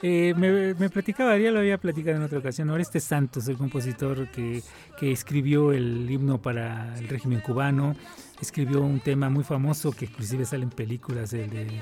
eh, 0.02 0.34
me, 0.36 0.90
platicaba, 0.90 1.38
ya 1.38 1.52
lo 1.52 1.60
había 1.60 1.78
platicado 1.78 2.18
en 2.18 2.24
otra 2.24 2.40
ocasión, 2.40 2.70
Oreste 2.70 3.00
Santos, 3.00 3.48
el 3.48 3.58
compositor 3.58 4.30
que, 4.30 4.62
que, 5.00 5.12
escribió 5.12 5.72
el 5.72 6.10
himno 6.10 6.42
para 6.42 6.98
el 6.98 7.08
régimen 7.08 7.40
cubano, 7.40 7.96
escribió 8.42 8.82
un 8.82 9.00
tema 9.00 9.30
muy 9.30 9.44
famoso 9.44 9.92
que 9.92 10.06
inclusive 10.06 10.46
sale 10.46 10.64
en 10.64 10.70
películas, 10.70 11.34
el 11.34 11.50
de 11.50 11.82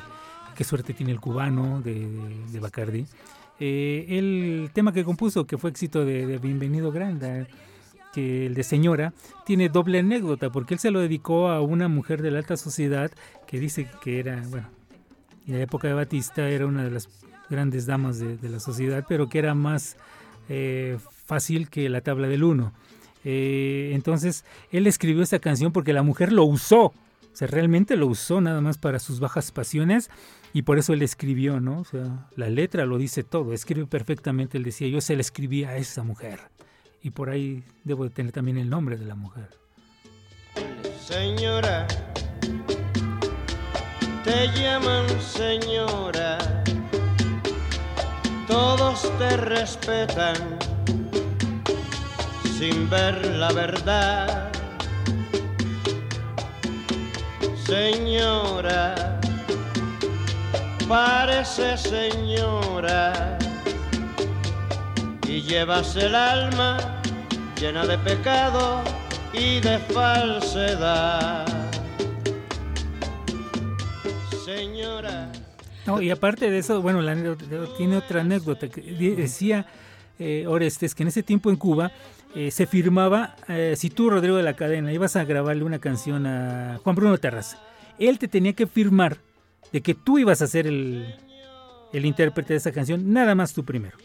Qué 0.55 0.63
suerte 0.63 0.93
tiene 0.93 1.11
el 1.11 1.19
cubano 1.19 1.81
de, 1.81 2.07
de 2.51 2.59
Bacardi. 2.59 3.05
Eh, 3.59 4.05
el 4.09 4.69
tema 4.71 4.93
que 4.93 5.03
compuso, 5.03 5.45
que 5.45 5.57
fue 5.57 5.71
éxito 5.71 6.05
de, 6.05 6.27
de 6.27 6.37
Bienvenido 6.37 6.91
Granda, 6.91 7.47
que 8.13 8.45
el 8.45 8.53
de 8.53 8.63
señora, 8.63 9.13
tiene 9.45 9.67
doble 9.67 9.99
anécdota, 9.99 10.49
porque 10.49 10.75
él 10.75 10.79
se 10.79 10.91
lo 10.91 10.99
dedicó 10.99 11.49
a 11.49 11.61
una 11.61 11.87
mujer 11.87 12.21
de 12.21 12.31
la 12.31 12.39
alta 12.39 12.55
sociedad 12.55 13.11
que 13.47 13.59
dice 13.59 13.89
que 14.01 14.19
era, 14.19 14.41
bueno, 14.49 14.69
en 15.47 15.55
la 15.55 15.61
época 15.61 15.87
de 15.87 15.95
Batista 15.95 16.47
era 16.49 16.65
una 16.65 16.83
de 16.83 16.91
las 16.91 17.09
grandes 17.49 17.85
damas 17.85 18.19
de, 18.19 18.49
la 18.49 18.59
sociedad, 18.59 19.05
pero 19.07 19.27
que 19.27 19.39
era 19.39 19.53
más 19.55 19.97
eh, 20.47 20.97
fácil 21.25 21.69
que 21.69 21.89
la 21.89 22.01
tabla 22.01 22.27
del 22.27 22.43
uno. 22.43 22.73
Eh, 23.25 23.91
entonces, 23.93 24.45
él 24.71 24.87
escribió 24.87 25.23
esta 25.23 25.39
canción 25.39 25.71
porque 25.71 25.93
la 25.93 26.03
mujer 26.03 26.31
lo 26.31 26.45
usó, 26.45 26.85
o 26.85 26.93
sea, 27.35 27.47
realmente 27.47 27.95
lo 27.95 28.07
usó 28.07 28.41
nada 28.41 28.61
más 28.61 28.77
para 28.77 28.99
sus 28.99 29.19
bajas 29.19 29.51
pasiones 29.51 30.11
y 30.53 30.61
por 30.61 30.77
eso 30.77 30.93
él 30.93 31.01
escribió, 31.01 31.59
¿no? 31.59 31.79
O 31.79 31.85
sea, 31.85 32.27
la 32.35 32.49
letra 32.49 32.85
lo 32.85 32.97
dice 32.97 33.23
todo, 33.23 33.53
escribe 33.53 33.87
perfectamente, 33.87 34.57
él 34.57 34.63
decía, 34.63 34.87
yo 34.87 35.01
se 35.01 35.15
la 35.15 35.21
escribí 35.21 35.63
a 35.63 35.77
esa 35.77 36.03
mujer 36.03 36.39
y 37.03 37.09
por 37.09 37.29
ahí 37.29 37.63
debo 37.83 38.05
de 38.05 38.09
tener 38.09 38.31
también 38.31 38.57
el 38.57 38.69
nombre 38.69 38.95
de 38.95 39.05
la 39.05 39.15
mujer. 39.15 39.49
Señora, 41.05 41.85
te 44.23 44.47
llaman 44.55 45.05
señora, 45.19 46.37
todos 48.47 49.11
te 49.19 49.35
respetan 49.35 50.35
sin 52.57 52.89
ver 52.89 53.35
la 53.35 53.51
verdad. 53.51 54.49
Señora, 57.65 59.19
parece 60.87 61.77
señora 61.77 63.37
y 65.27 65.41
llevas 65.41 65.97
el 65.97 66.15
alma 66.15 66.92
llena 67.63 67.85
de 67.85 67.97
pecado 67.99 68.83
y 69.31 69.61
de 69.61 69.79
falsedad. 69.79 71.45
Señora. 74.43 75.31
No, 75.85 76.01
y 76.01 76.11
aparte 76.11 76.51
de 76.51 76.57
eso, 76.57 76.81
bueno, 76.81 77.01
la, 77.01 77.15
tiene 77.77 77.95
otra 77.95 78.19
anécdota 78.19 78.67
que 78.67 78.81
decía 79.15 79.65
eh, 80.19 80.43
Orestes 80.45 80.93
que 80.93 81.03
en 81.03 81.07
ese 81.07 81.23
tiempo 81.23 81.49
en 81.49 81.55
Cuba 81.55 81.93
eh, 82.35 82.51
se 82.51 82.67
firmaba, 82.67 83.37
eh, 83.47 83.75
si 83.77 83.89
tú, 83.89 84.09
Rodrigo 84.09 84.35
de 84.35 84.43
la 84.43 84.57
Cadena, 84.57 84.91
ibas 84.91 85.15
a 85.15 85.23
grabarle 85.23 85.63
una 85.63 85.79
canción 85.79 86.27
a 86.27 86.81
Juan 86.83 86.97
Bruno 86.97 87.17
Terraza, 87.17 87.59
él 87.97 88.19
te 88.19 88.27
tenía 88.27 88.51
que 88.51 88.67
firmar 88.67 89.19
de 89.71 89.81
que 89.81 89.93
tú 89.93 90.19
ibas 90.19 90.41
a 90.41 90.47
ser 90.47 90.67
el, 90.67 91.15
el 91.93 92.05
intérprete 92.05 92.55
de 92.55 92.57
esa 92.57 92.73
canción, 92.73 93.13
nada 93.13 93.35
más 93.35 93.53
tú 93.53 93.63
primero. 93.63 93.97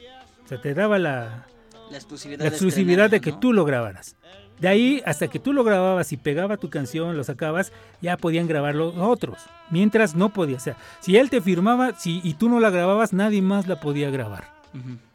O 0.44 0.48
sea, 0.48 0.60
te 0.60 0.74
daba 0.74 1.00
la, 1.00 1.48
exclusividad, 1.96 3.10
de, 3.10 3.20
que 3.20 3.32
tú 3.32 3.52
lo 3.52 3.64
grabaras. 3.64 4.16
De 4.60 4.68
ahí 4.68 5.02
hasta 5.06 5.28
que 5.28 5.38
tú 5.38 5.52
lo 5.52 5.64
grababas 5.64 6.12
y 6.12 6.16
pegaba 6.16 6.56
tu 6.56 6.68
canción, 6.68 7.16
lo 7.16 7.24
sacabas, 7.24 7.72
ya 8.02 8.16
podían 8.16 8.48
grabar 8.48 8.74
los 8.74 8.96
otros. 8.96 9.38
Mientras 9.70 10.14
no 10.14 10.32
podía. 10.32 10.56
O 10.56 10.60
sea, 10.60 10.76
si 11.00 11.16
él 11.16 11.30
te 11.30 11.40
firmaba 11.40 11.94
si, 11.98 12.20
y 12.24 12.34
tú 12.34 12.48
no 12.48 12.58
la 12.60 12.70
grababas, 12.70 13.12
nadie 13.12 13.42
más 13.42 13.68
la 13.68 13.80
podía 13.80 14.10
grabar. 14.10 14.52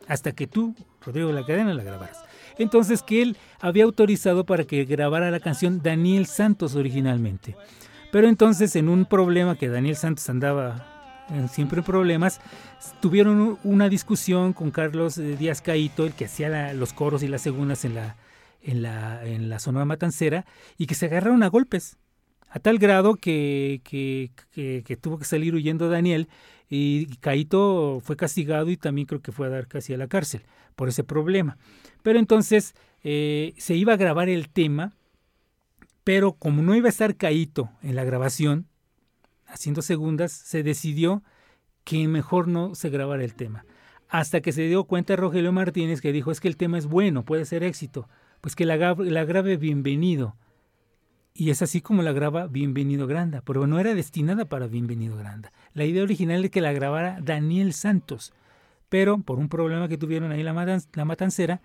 Hasta 0.07 0.31
que 0.31 0.47
tú, 0.47 0.75
Rodrigo 1.05 1.29
de 1.29 1.35
la 1.35 1.45
Cadena, 1.45 1.73
la 1.73 1.83
grabaras. 1.83 2.23
Entonces 2.57 3.01
que 3.03 3.21
él 3.21 3.37
había 3.59 3.83
autorizado 3.83 4.45
para 4.45 4.63
que 4.63 4.85
grabara 4.85 5.31
la 5.31 5.39
canción 5.39 5.81
Daniel 5.81 6.25
Santos 6.25 6.75
originalmente. 6.75 7.55
Pero 8.11 8.27
entonces 8.27 8.75
en 8.75 8.89
un 8.89 9.05
problema 9.05 9.57
que 9.57 9.69
Daniel 9.69 9.95
Santos 9.95 10.29
andaba 10.29 10.92
siempre 11.49 11.81
problemas, 11.81 12.41
tuvieron 13.01 13.57
una 13.63 13.89
discusión 13.89 14.53
con 14.53 14.71
Carlos 14.71 15.17
eh, 15.17 15.35
Díaz 15.37 15.61
Caito, 15.61 16.05
el 16.05 16.13
que 16.13 16.25
hacía 16.25 16.73
los 16.73 16.93
coros 16.93 17.23
y 17.23 17.27
las 17.27 17.41
segundas 17.41 17.85
en 17.85 17.95
la, 17.95 18.15
en 18.61 18.81
la, 18.81 19.25
en 19.25 19.49
la 19.49 19.59
Sonora 19.59 19.85
Matancera, 19.85 20.45
y 20.77 20.87
que 20.87 20.95
se 20.95 21.07
agarraron 21.07 21.43
a 21.43 21.47
golpes, 21.47 21.97
a 22.49 22.59
tal 22.59 22.77
grado 22.77 23.15
que, 23.15 23.81
que, 23.83 24.97
tuvo 24.97 25.17
que 25.17 25.25
salir 25.25 25.55
huyendo 25.55 25.89
Daniel, 25.89 26.29
y 26.69 27.07
Caito 27.17 28.01
fue 28.03 28.15
castigado 28.15 28.69
y 28.69 28.77
también 28.77 29.07
creo 29.07 29.21
que 29.21 29.31
fue 29.31 29.47
a 29.47 29.49
dar 29.49 29.67
casi 29.67 29.93
a 29.93 29.97
la 29.97 30.07
cárcel 30.07 30.41
por 30.75 30.89
ese 30.89 31.03
problema. 31.03 31.57
Pero 32.01 32.19
entonces 32.19 32.73
eh, 33.03 33.53
se 33.57 33.75
iba 33.75 33.93
a 33.93 33.97
grabar 33.97 34.29
el 34.29 34.49
tema, 34.49 34.93
pero 36.03 36.33
como 36.33 36.61
no 36.61 36.75
iba 36.75 36.87
a 36.87 36.89
estar 36.89 37.15
Caito 37.15 37.69
en 37.81 37.95
la 37.95 38.03
grabación, 38.03 38.67
haciendo 39.53 39.81
segundas, 39.81 40.31
se 40.31 40.63
decidió 40.63 41.23
que 41.83 42.07
mejor 42.07 42.47
no 42.47 42.75
se 42.75 42.89
grabara 42.89 43.23
el 43.23 43.35
tema. 43.35 43.65
Hasta 44.09 44.41
que 44.41 44.51
se 44.51 44.63
dio 44.63 44.83
cuenta 44.85 45.15
Rogelio 45.15 45.51
Martínez 45.51 46.01
que 46.01 46.11
dijo 46.11 46.31
es 46.31 46.39
que 46.39 46.47
el 46.47 46.57
tema 46.57 46.77
es 46.77 46.87
bueno, 46.87 47.23
puede 47.23 47.45
ser 47.45 47.63
éxito, 47.63 48.09
pues 48.41 48.55
que 48.55 48.65
la, 48.65 48.77
la 48.77 49.25
grabe 49.25 49.57
Bienvenido. 49.57 50.35
Y 51.35 51.49
es 51.49 51.61
así 51.63 51.81
como 51.81 52.03
la 52.03 52.11
graba 52.11 52.47
Bienvenido 52.47 53.07
Granda, 53.07 53.41
pero 53.41 53.65
no 53.65 53.79
era 53.79 53.95
destinada 53.95 54.45
para 54.45 54.67
Bienvenido 54.67 55.17
Granda. 55.17 55.51
La 55.73 55.85
idea 55.85 56.03
original 56.03 56.45
es 56.45 56.51
que 56.51 56.61
la 56.61 56.73
grabara 56.73 57.19
Daniel 57.21 57.73
Santos, 57.73 58.33
pero 58.89 59.17
por 59.17 59.39
un 59.39 59.49
problema 59.49 59.87
que 59.87 59.97
tuvieron 59.97 60.31
ahí 60.31 60.43
la, 60.43 60.81
la 60.93 61.05
matancera, 61.05 61.61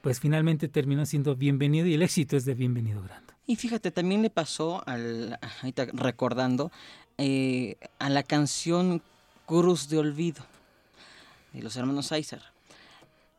pues 0.00 0.18
finalmente 0.18 0.68
terminó 0.68 1.06
siendo 1.06 1.36
Bienvenido 1.36 1.86
y 1.86 1.94
el 1.94 2.02
éxito 2.02 2.36
es 2.36 2.44
de 2.44 2.54
Bienvenido 2.54 3.00
Granda. 3.00 3.23
Y 3.46 3.56
fíjate, 3.56 3.90
también 3.90 4.22
le 4.22 4.30
pasó, 4.30 4.82
al, 4.86 5.38
ahorita 5.60 5.86
recordando, 5.92 6.72
eh, 7.18 7.76
a 7.98 8.08
la 8.08 8.22
canción 8.22 9.02
Cruz 9.46 9.88
de 9.88 9.98
Olvido 9.98 10.44
de 11.52 11.62
los 11.62 11.76
hermanos 11.76 12.12
Aizar. 12.12 12.42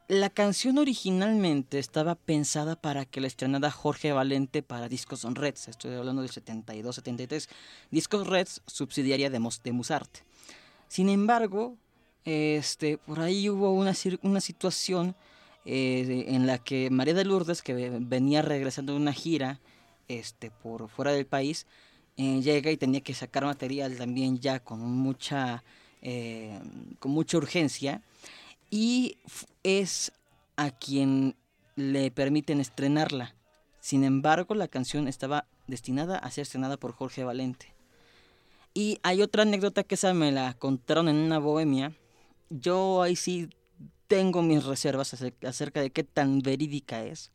La 0.07 0.29
canción 0.29 0.77
originalmente 0.77 1.79
estaba 1.79 2.13
pensada 2.13 2.75
para 2.75 3.05
que 3.05 3.19
la 3.19 3.27
estrenara 3.27 3.71
Jorge 3.71 4.13
Valente 4.13 4.61
para 4.61 4.87
Discos 4.87 5.23
Reds, 5.23 5.67
estoy 5.67 5.95
hablando 5.95 6.21
del 6.21 6.31
72-73, 6.31 7.49
Discos 7.89 8.27
Reds, 8.27 8.61
subsidiaria 8.67 9.31
de, 9.31 9.39
de 9.63 9.71
Musarte. 9.71 10.21
Sin 10.87 11.09
embargo, 11.09 11.75
este, 12.23 12.99
por 12.99 13.19
ahí 13.19 13.49
hubo 13.49 13.73
una, 13.73 13.93
una 14.21 14.41
situación 14.41 15.15
eh, 15.65 16.25
en 16.27 16.45
la 16.45 16.59
que 16.59 16.91
María 16.91 17.15
de 17.15 17.25
Lourdes, 17.25 17.63
que 17.63 17.73
venía 17.73 18.43
regresando 18.43 18.93
de 18.93 18.99
una 18.99 19.13
gira, 19.13 19.59
este, 20.07 20.51
por 20.51 20.89
fuera 20.89 21.11
del 21.11 21.25
país, 21.25 21.65
eh, 22.17 22.41
llega 22.41 22.71
y 22.71 22.77
tenía 22.77 23.01
que 23.01 23.13
sacar 23.13 23.43
material 23.43 23.97
también 23.97 24.39
ya 24.39 24.59
con 24.59 24.79
mucha, 24.79 25.63
eh, 26.01 26.59
con 26.99 27.11
mucha 27.11 27.37
urgencia 27.37 28.01
y 28.69 29.17
es 29.63 30.13
a 30.55 30.71
quien 30.71 31.35
le 31.75 32.11
permiten 32.11 32.61
estrenarla. 32.61 33.35
Sin 33.81 34.03
embargo, 34.03 34.55
la 34.55 34.67
canción 34.67 35.07
estaba 35.07 35.45
destinada 35.67 36.17
a 36.17 36.31
ser 36.31 36.43
estrenada 36.43 36.77
por 36.77 36.93
Jorge 36.93 37.23
Valente. 37.23 37.73
Y 38.73 38.99
hay 39.03 39.21
otra 39.21 39.43
anécdota 39.43 39.83
que 39.83 39.95
esa 39.95 40.13
me 40.13 40.31
la 40.31 40.53
contaron 40.53 41.07
en 41.09 41.17
una 41.17 41.39
bohemia. 41.39 41.93
Yo 42.49 43.01
ahí 43.01 43.15
sí 43.15 43.49
tengo 44.07 44.41
mis 44.41 44.63
reservas 44.63 45.13
acerca 45.43 45.81
de 45.81 45.89
qué 45.91 46.03
tan 46.03 46.39
verídica 46.39 47.03
es 47.03 47.31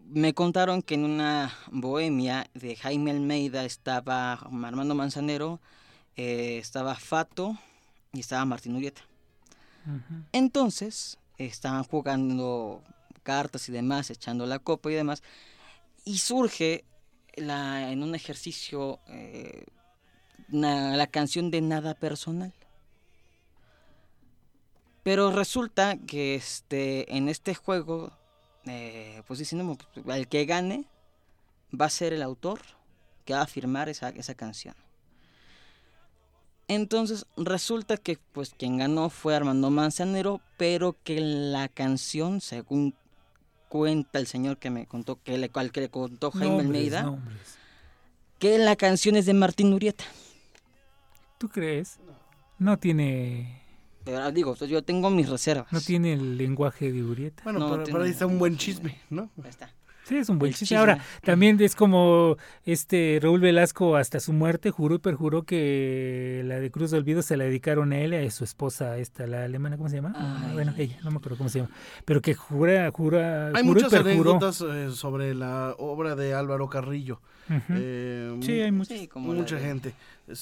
me 0.00 0.34
contaron 0.34 0.82
que 0.82 0.94
en 0.94 1.04
una 1.04 1.52
bohemia 1.70 2.48
de 2.54 2.76
Jaime 2.76 3.10
Almeida 3.10 3.64
estaba 3.64 4.32
Armando 4.32 4.94
Manzanero, 4.94 5.60
eh, 6.16 6.58
estaba 6.58 6.94
Fato 6.94 7.58
y 8.12 8.20
estaba 8.20 8.44
Martín 8.44 8.76
Urieta. 8.76 9.02
Entonces, 10.30 11.18
estaban 11.38 11.82
jugando 11.84 12.82
cartas 13.22 13.68
y 13.68 13.72
demás, 13.72 14.10
echando 14.10 14.46
la 14.46 14.58
copa 14.58 14.90
y 14.90 14.94
demás, 14.94 15.22
y 16.04 16.18
surge 16.18 16.84
la, 17.34 17.90
en 17.90 18.02
un 18.02 18.14
ejercicio 18.14 19.00
eh, 19.08 19.64
la 20.48 21.06
canción 21.08 21.50
de 21.50 21.60
Nada 21.60 21.94
Personal. 21.94 22.52
Pero 25.02 25.32
resulta 25.32 25.96
que 25.96 26.36
este, 26.36 27.16
en 27.16 27.28
este 27.28 27.54
juego 27.54 28.12
eh, 28.66 29.22
pues 29.26 29.38
diciendo, 29.38 29.76
pues, 29.76 30.18
el 30.18 30.28
que 30.28 30.44
gane 30.44 30.84
va 31.78 31.86
a 31.86 31.90
ser 31.90 32.12
el 32.12 32.22
autor 32.22 32.60
que 33.24 33.34
va 33.34 33.42
a 33.42 33.46
firmar 33.46 33.88
esa, 33.88 34.10
esa 34.10 34.34
canción. 34.34 34.74
Entonces 36.68 37.26
resulta 37.36 37.96
que 37.96 38.18
pues 38.32 38.54
quien 38.56 38.78
ganó 38.78 39.10
fue 39.10 39.34
Armando 39.34 39.70
Manzanero, 39.70 40.40
pero 40.56 40.96
que 41.04 41.20
la 41.20 41.68
canción, 41.68 42.40
según 42.40 42.94
cuenta 43.68 44.18
el 44.18 44.26
señor 44.26 44.58
que 44.58 44.70
me 44.70 44.86
contó, 44.86 45.18
que 45.22 45.38
le, 45.38 45.48
que 45.48 45.80
le 45.80 45.88
contó 45.88 46.30
Jaime 46.30 46.60
Almeida, 46.60 47.18
que 48.38 48.58
la 48.58 48.76
canción 48.76 49.16
es 49.16 49.26
de 49.26 49.34
Martín 49.34 49.72
Urieta. 49.72 50.04
¿Tú 51.38 51.48
crees? 51.48 51.98
No 52.58 52.78
tiene 52.78 53.61
pero 54.04 54.30
digo, 54.32 54.54
yo 54.54 54.82
tengo 54.82 55.10
mis 55.10 55.28
reservas. 55.28 55.72
No 55.72 55.80
tiene 55.80 56.14
el 56.14 56.36
lenguaje 56.36 56.92
de 56.92 57.02
Urieta. 57.02 57.42
Bueno, 57.44 57.82
pero, 57.84 58.02
ahí 58.02 58.10
está 58.10 58.26
un 58.26 58.38
buen 58.38 58.56
chisme, 58.56 59.00
¿no? 59.10 59.30
está. 59.48 59.72
Sí, 60.04 60.16
es 60.16 60.28
un 60.28 60.38
buen 60.38 60.52
chisme. 60.52 60.76
Ahora, 60.76 60.98
también 61.22 61.60
es 61.60 61.76
como 61.76 62.36
este 62.64 63.18
Raúl 63.22 63.40
Velasco 63.40 63.96
hasta 63.96 64.20
su 64.20 64.32
muerte 64.32 64.70
juró 64.70 64.96
y 64.96 64.98
perjuró 64.98 65.44
que 65.44 66.42
la 66.44 66.58
de 66.58 66.70
Cruz 66.70 66.90
de 66.90 66.98
Olvido 66.98 67.22
se 67.22 67.36
la 67.36 67.44
dedicaron 67.44 67.92
a 67.92 68.00
él, 68.00 68.14
a 68.14 68.30
su 68.30 68.44
esposa, 68.44 68.98
esta, 68.98 69.26
la 69.26 69.44
alemana, 69.44 69.76
¿cómo 69.76 69.88
se 69.88 69.96
llama? 69.96 70.12
Ah, 70.16 70.50
bueno, 70.52 70.74
ella, 70.76 70.98
no 71.04 71.10
me 71.10 71.18
acuerdo 71.18 71.38
cómo 71.38 71.48
se 71.48 71.60
llama. 71.60 71.70
Pero 72.04 72.20
que 72.20 72.34
jura, 72.34 72.90
jura, 72.92 73.52
Hay 73.54 73.62
muchas 73.62 73.92
anécdotas 73.92 74.60
eh, 74.60 74.90
sobre 74.90 75.34
la 75.34 75.74
obra 75.78 76.16
de 76.16 76.34
Álvaro 76.34 76.68
Carrillo. 76.68 77.20
Eh, 77.70 78.38
sí, 78.40 78.60
hay 78.60 78.72
mucha 78.72 79.58
gente. 79.58 79.94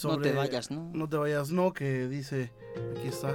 no 0.04 0.18
te 0.18 0.32
vayas, 0.32 0.70
¿no? 0.70 0.90
No 0.92 1.08
te 1.08 1.16
vayas, 1.16 1.50
no, 1.50 1.72
que 1.72 2.08
dice, 2.08 2.52
aquí 2.96 3.08
está. 3.08 3.34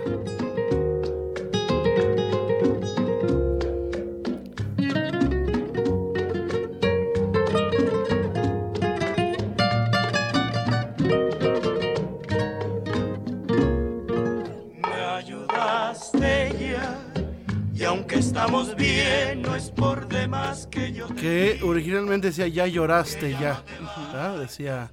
Estamos 18.65 18.75
bien, 18.75 19.41
no 19.41 19.55
es 19.55 19.69
por 19.71 20.07
demás 20.07 20.67
que 20.67 20.91
yo... 20.93 21.07
Que 21.15 21.59
originalmente 21.63 22.27
decía 22.27 22.47
ya 22.47 22.67
lloraste, 22.67 23.31
ya. 23.31 23.63
¿verdad? 24.11 24.39
Decía 24.39 24.91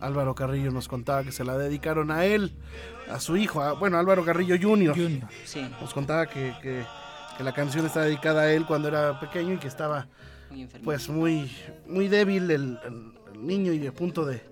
Álvaro 0.00 0.34
Carrillo, 0.34 0.70
nos 0.70 0.88
contaba 0.88 1.22
que 1.24 1.32
se 1.32 1.44
la 1.44 1.56
dedicaron 1.58 2.10
a 2.10 2.24
él, 2.24 2.52
a 3.10 3.20
su 3.20 3.36
hijo, 3.36 3.60
a- 3.62 3.72
bueno, 3.72 3.98
Álvaro 3.98 4.24
Carrillo 4.24 4.56
Jr. 4.60 4.94
Junior. 4.94 5.28
Sí, 5.44 5.60
Nos 5.80 5.92
contaba 5.94 6.26
que, 6.26 6.54
que- 6.62 6.84
que 7.36 7.44
la 7.44 7.52
canción 7.54 7.86
está 7.86 8.02
dedicada 8.02 8.42
a 8.42 8.52
él 8.52 8.66
cuando 8.66 8.88
era 8.88 9.18
pequeño 9.20 9.54
y 9.54 9.58
que 9.58 9.68
estaba 9.68 10.06
muy 10.50 10.66
pues 10.84 11.08
muy, 11.08 11.50
muy 11.86 12.08
débil 12.08 12.50
el, 12.50 12.78
el- 12.84 13.12
el 13.34 13.46
niño 13.46 13.72
y 13.72 13.86
a 13.86 13.92
punto 13.92 14.24
de, 14.26 14.42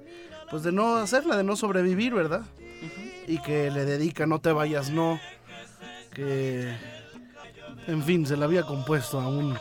pues 0.51 0.63
de 0.63 0.73
no 0.73 0.97
hacerla, 0.97 1.37
de 1.37 1.45
no 1.45 1.57
sobrevivir, 1.57 2.15
¿verdad? 2.15 2.43
Y 3.27 3.39
que 3.43 3.71
le 3.71 3.85
dedica 3.85 4.27
No 4.27 4.41
te 4.41 4.51
vayas, 4.53 4.91
no, 4.91 5.21
que, 6.15 6.75
en 7.87 8.03
fin, 8.03 8.27
se 8.27 8.37
la 8.37 8.45
había 8.47 8.63
compuesto 8.63 9.21
a 9.21 9.29
un, 9.29 9.57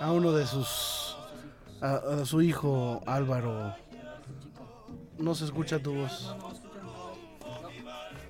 a 0.00 0.12
uno 0.12 0.32
de 0.32 0.46
sus, 0.46 1.16
a, 1.80 1.94
a 2.20 2.24
su 2.24 2.42
hijo 2.42 3.02
Álvaro. 3.06 3.74
No 5.18 5.34
se 5.34 5.44
escucha 5.44 5.78
tu 5.78 5.94
voz. 5.94 6.34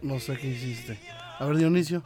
No 0.02 0.18
sé 0.18 0.36
qué 0.36 0.48
hiciste. 0.48 0.98
A 1.38 1.44
ver, 1.44 1.56
Dionisio. 1.56 2.02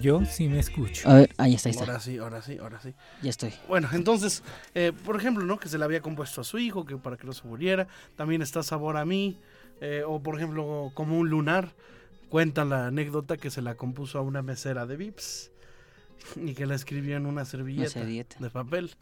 Yo 0.00 0.24
sí 0.24 0.48
me 0.48 0.58
escucho. 0.60 1.08
A 1.08 1.14
ver, 1.14 1.34
ahí 1.38 1.54
está, 1.54 1.68
ahí 1.68 1.72
está. 1.72 1.84
Ahora 1.84 2.00
sí, 2.00 2.18
ahora 2.18 2.42
sí, 2.42 2.58
ahora 2.58 2.80
sí. 2.80 2.94
Ya 3.22 3.30
estoy. 3.30 3.52
Bueno, 3.68 3.88
entonces, 3.92 4.42
eh, 4.74 4.92
por 5.04 5.16
ejemplo, 5.16 5.44
¿no? 5.44 5.58
Que 5.58 5.68
se 5.68 5.78
le 5.78 5.84
había 5.84 6.00
compuesto 6.00 6.40
a 6.40 6.44
su 6.44 6.58
hijo, 6.58 6.84
que 6.84 6.96
para 6.96 7.16
que 7.16 7.26
no 7.26 7.32
se 7.32 7.46
muriera. 7.46 7.86
También 8.16 8.42
está 8.42 8.62
Sabor 8.62 8.96
a 8.96 9.04
mí. 9.04 9.38
eh, 9.80 10.02
o, 10.06 10.20
por 10.22 10.36
ejemplo, 10.36 10.90
como 10.94 11.18
un 11.18 11.28
lunar. 11.28 11.74
Cuenta 12.28 12.64
la 12.64 12.86
anécdota 12.88 13.36
que 13.36 13.50
se 13.50 13.62
la 13.62 13.74
compuso 13.76 14.18
a 14.18 14.22
una 14.22 14.42
mesera 14.42 14.86
de 14.86 14.96
Vips. 14.96 15.50
Y 16.36 16.54
que 16.54 16.66
la 16.66 16.74
escribió 16.74 17.16
en 17.16 17.26
una 17.26 17.44
servilleta, 17.44 17.90
servilleta. 17.90 18.36
de 18.38 18.50
papel. 18.50 18.94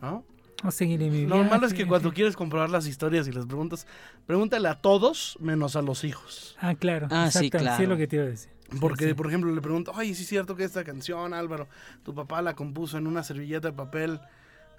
¿No? 0.00 0.24
Mi 0.62 1.24
Lo 1.26 1.42
malo 1.44 1.66
es 1.66 1.72
que 1.72 1.86
cuando 1.86 2.12
quieres 2.12 2.36
comprobar 2.36 2.68
las 2.68 2.86
historias 2.86 3.26
y 3.28 3.32
les 3.32 3.46
preguntas, 3.46 3.86
pregúntale 4.26 4.68
a 4.68 4.74
todos 4.74 5.38
menos 5.40 5.74
a 5.74 5.80
los 5.82 6.04
hijos. 6.04 6.56
Ah, 6.60 6.74
claro. 6.74 7.08
Ah, 7.10 7.30
sí, 7.30 7.46
exactamente, 7.46 7.58
Sí, 7.58 7.64
claro. 7.64 7.82
es 7.82 7.88
lo 7.88 7.96
que 7.96 8.06
te 8.06 8.16
iba 8.16 8.24
a 8.26 8.28
decir. 8.28 8.50
Porque, 8.78 9.08
sí. 9.08 9.14
por 9.14 9.26
ejemplo, 9.26 9.50
le 9.54 9.60
pregunto, 9.62 9.90
oye, 9.96 10.14
¿sí 10.14 10.22
es 10.22 10.28
cierto 10.28 10.54
que 10.56 10.64
esta 10.64 10.84
canción, 10.84 11.32
Álvaro, 11.34 11.66
tu 12.04 12.14
papá 12.14 12.42
la 12.42 12.54
compuso 12.54 12.98
en 12.98 13.06
una 13.06 13.22
servilleta 13.24 13.68
de 13.68 13.72
papel 13.74 14.20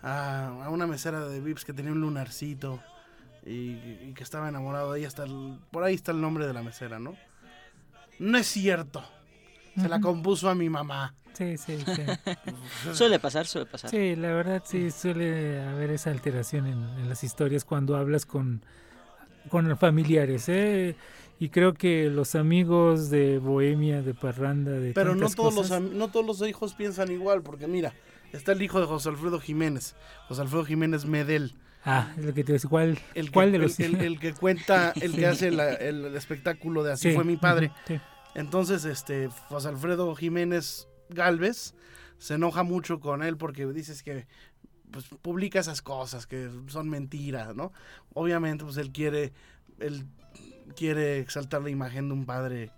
a, 0.03 0.63
a 0.65 0.69
una 0.69 0.85
mesera 0.87 1.27
de 1.27 1.41
Vips 1.41 1.65
que 1.65 1.73
tenía 1.73 1.91
un 1.91 1.99
lunarcito 2.01 2.79
y, 3.45 3.71
y 3.71 4.13
que 4.15 4.21
estaba 4.23 4.47
enamorado 4.49 4.93
de 4.93 4.99
ella? 4.99 5.07
Hasta 5.07 5.23
el- 5.23 5.57
por 5.71 5.83
ahí 5.83 5.95
está 5.95 6.11
el 6.11 6.21
nombre 6.21 6.45
de 6.45 6.53
la 6.53 6.61
mesera, 6.61 6.99
¿no? 6.99 7.15
No 8.19 8.37
es 8.37 8.45
cierto. 8.47 9.03
Se 9.79 9.87
la 9.89 9.99
compuso 10.01 10.49
a 10.49 10.55
mi 10.55 10.69
mamá. 10.69 11.13
Sí, 11.33 11.57
sí, 11.57 11.77
sí. 11.77 12.01
Suele 12.93 13.19
pasar, 13.19 13.47
suele 13.47 13.65
pasar. 13.69 13.89
Sí, 13.89 14.15
la 14.15 14.33
verdad 14.33 14.61
sí 14.65 14.91
suele 14.91 15.61
haber 15.61 15.91
esa 15.91 16.11
alteración 16.11 16.67
en, 16.67 16.79
en 16.99 17.07
las 17.09 17.23
historias 17.23 17.63
cuando 17.63 17.95
hablas 17.95 18.25
con, 18.25 18.63
con 19.49 19.77
familiares, 19.77 20.49
¿eh? 20.49 20.95
Y 21.39 21.49
creo 21.49 21.73
que 21.73 22.09
los 22.09 22.35
amigos 22.35 23.09
de 23.09 23.39
Bohemia, 23.39 24.01
de 24.03 24.13
Parranda, 24.13 24.71
de 24.71 24.93
Pero 24.93 25.15
no 25.15 25.27
todos, 25.29 25.55
los, 25.55 25.63
cosas- 25.69 25.77
am- 25.77 25.97
no 25.97 26.09
todos 26.09 26.25
los 26.25 26.47
hijos 26.47 26.73
piensan 26.75 27.09
igual, 27.11 27.41
porque 27.41 27.65
mira, 27.65 27.93
está 28.33 28.51
el 28.51 28.61
hijo 28.61 28.79
de 28.79 28.85
José 28.85 29.09
Alfredo 29.09 29.39
Jiménez, 29.39 29.95
José 30.27 30.41
Alfredo 30.41 30.65
Jiménez 30.65 31.05
Medel. 31.05 31.55
Ah, 31.83 32.11
es 32.15 32.25
lo 32.25 32.33
que 32.35 32.43
te 32.43 32.51
iba 32.51 32.55
a 32.55 32.57
decir. 32.57 32.69
¿Cuál, 32.69 32.99
El 33.15 33.25
que, 33.27 33.31
cuál 33.31 33.51
de 33.51 33.55
el- 33.57 33.63
los 33.63 33.79
el, 33.79 33.95
el 34.01 34.19
que 34.19 34.33
cuenta, 34.33 34.93
el 35.01 35.11
Sí. 35.13 35.17
que 35.17 35.25
hace 35.25 35.49
la- 35.49 35.73
el, 35.73 36.05
el 36.05 36.15
espectáculo 36.15 36.83
de 36.83 36.91
Así 36.91 37.09
Sí, 37.09 37.15
fue 37.15 37.23
mi 37.23 37.37
padre. 37.37 37.71
sí. 37.87 37.99
Entonces, 38.35 38.85
este, 38.85 39.29
José 39.49 39.69
Alfredo 39.69 40.15
Jiménez 40.15 40.87
Galvez 41.09 41.73
se 42.17 42.35
enoja 42.35 42.63
mucho 42.63 42.99
con 42.99 43.23
él 43.23 43.35
porque 43.37 43.65
dices 43.67 44.03
que 44.03 44.27
pues, 44.91 45.05
publica 45.21 45.59
esas 45.59 45.81
cosas 45.81 46.27
que 46.27 46.49
son 46.67 46.89
mentiras, 46.89 47.55
¿no? 47.55 47.71
Obviamente, 48.13 48.63
pues 48.63 48.77
él 48.77 48.91
quiere, 48.91 49.33
él 49.79 50.05
quiere 50.75 51.19
exaltar 51.19 51.61
la 51.61 51.69
imagen 51.69 52.07
de 52.09 52.13
un 52.13 52.25
padre, 52.25 52.71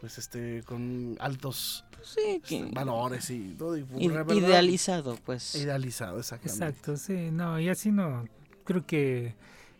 pues, 0.00 0.18
este, 0.18 0.62
con 0.64 1.16
altos 1.20 1.84
Sí, 2.02 2.20
este, 2.26 2.40
que- 2.40 2.70
valores 2.72 3.28
y 3.30 3.54
todo. 3.58 3.76
Y, 3.76 3.84
idealizado, 4.30 5.16
pues. 5.24 5.54
Idealizado, 5.54 6.18
exactamente. 6.18 6.64
Exacto, 6.66 6.96
sí, 6.96 7.30
no, 7.30 7.60
y 7.60 7.68
así 7.68 7.92
no. 7.92 8.24
Creo 8.64 8.86
que 8.86 9.34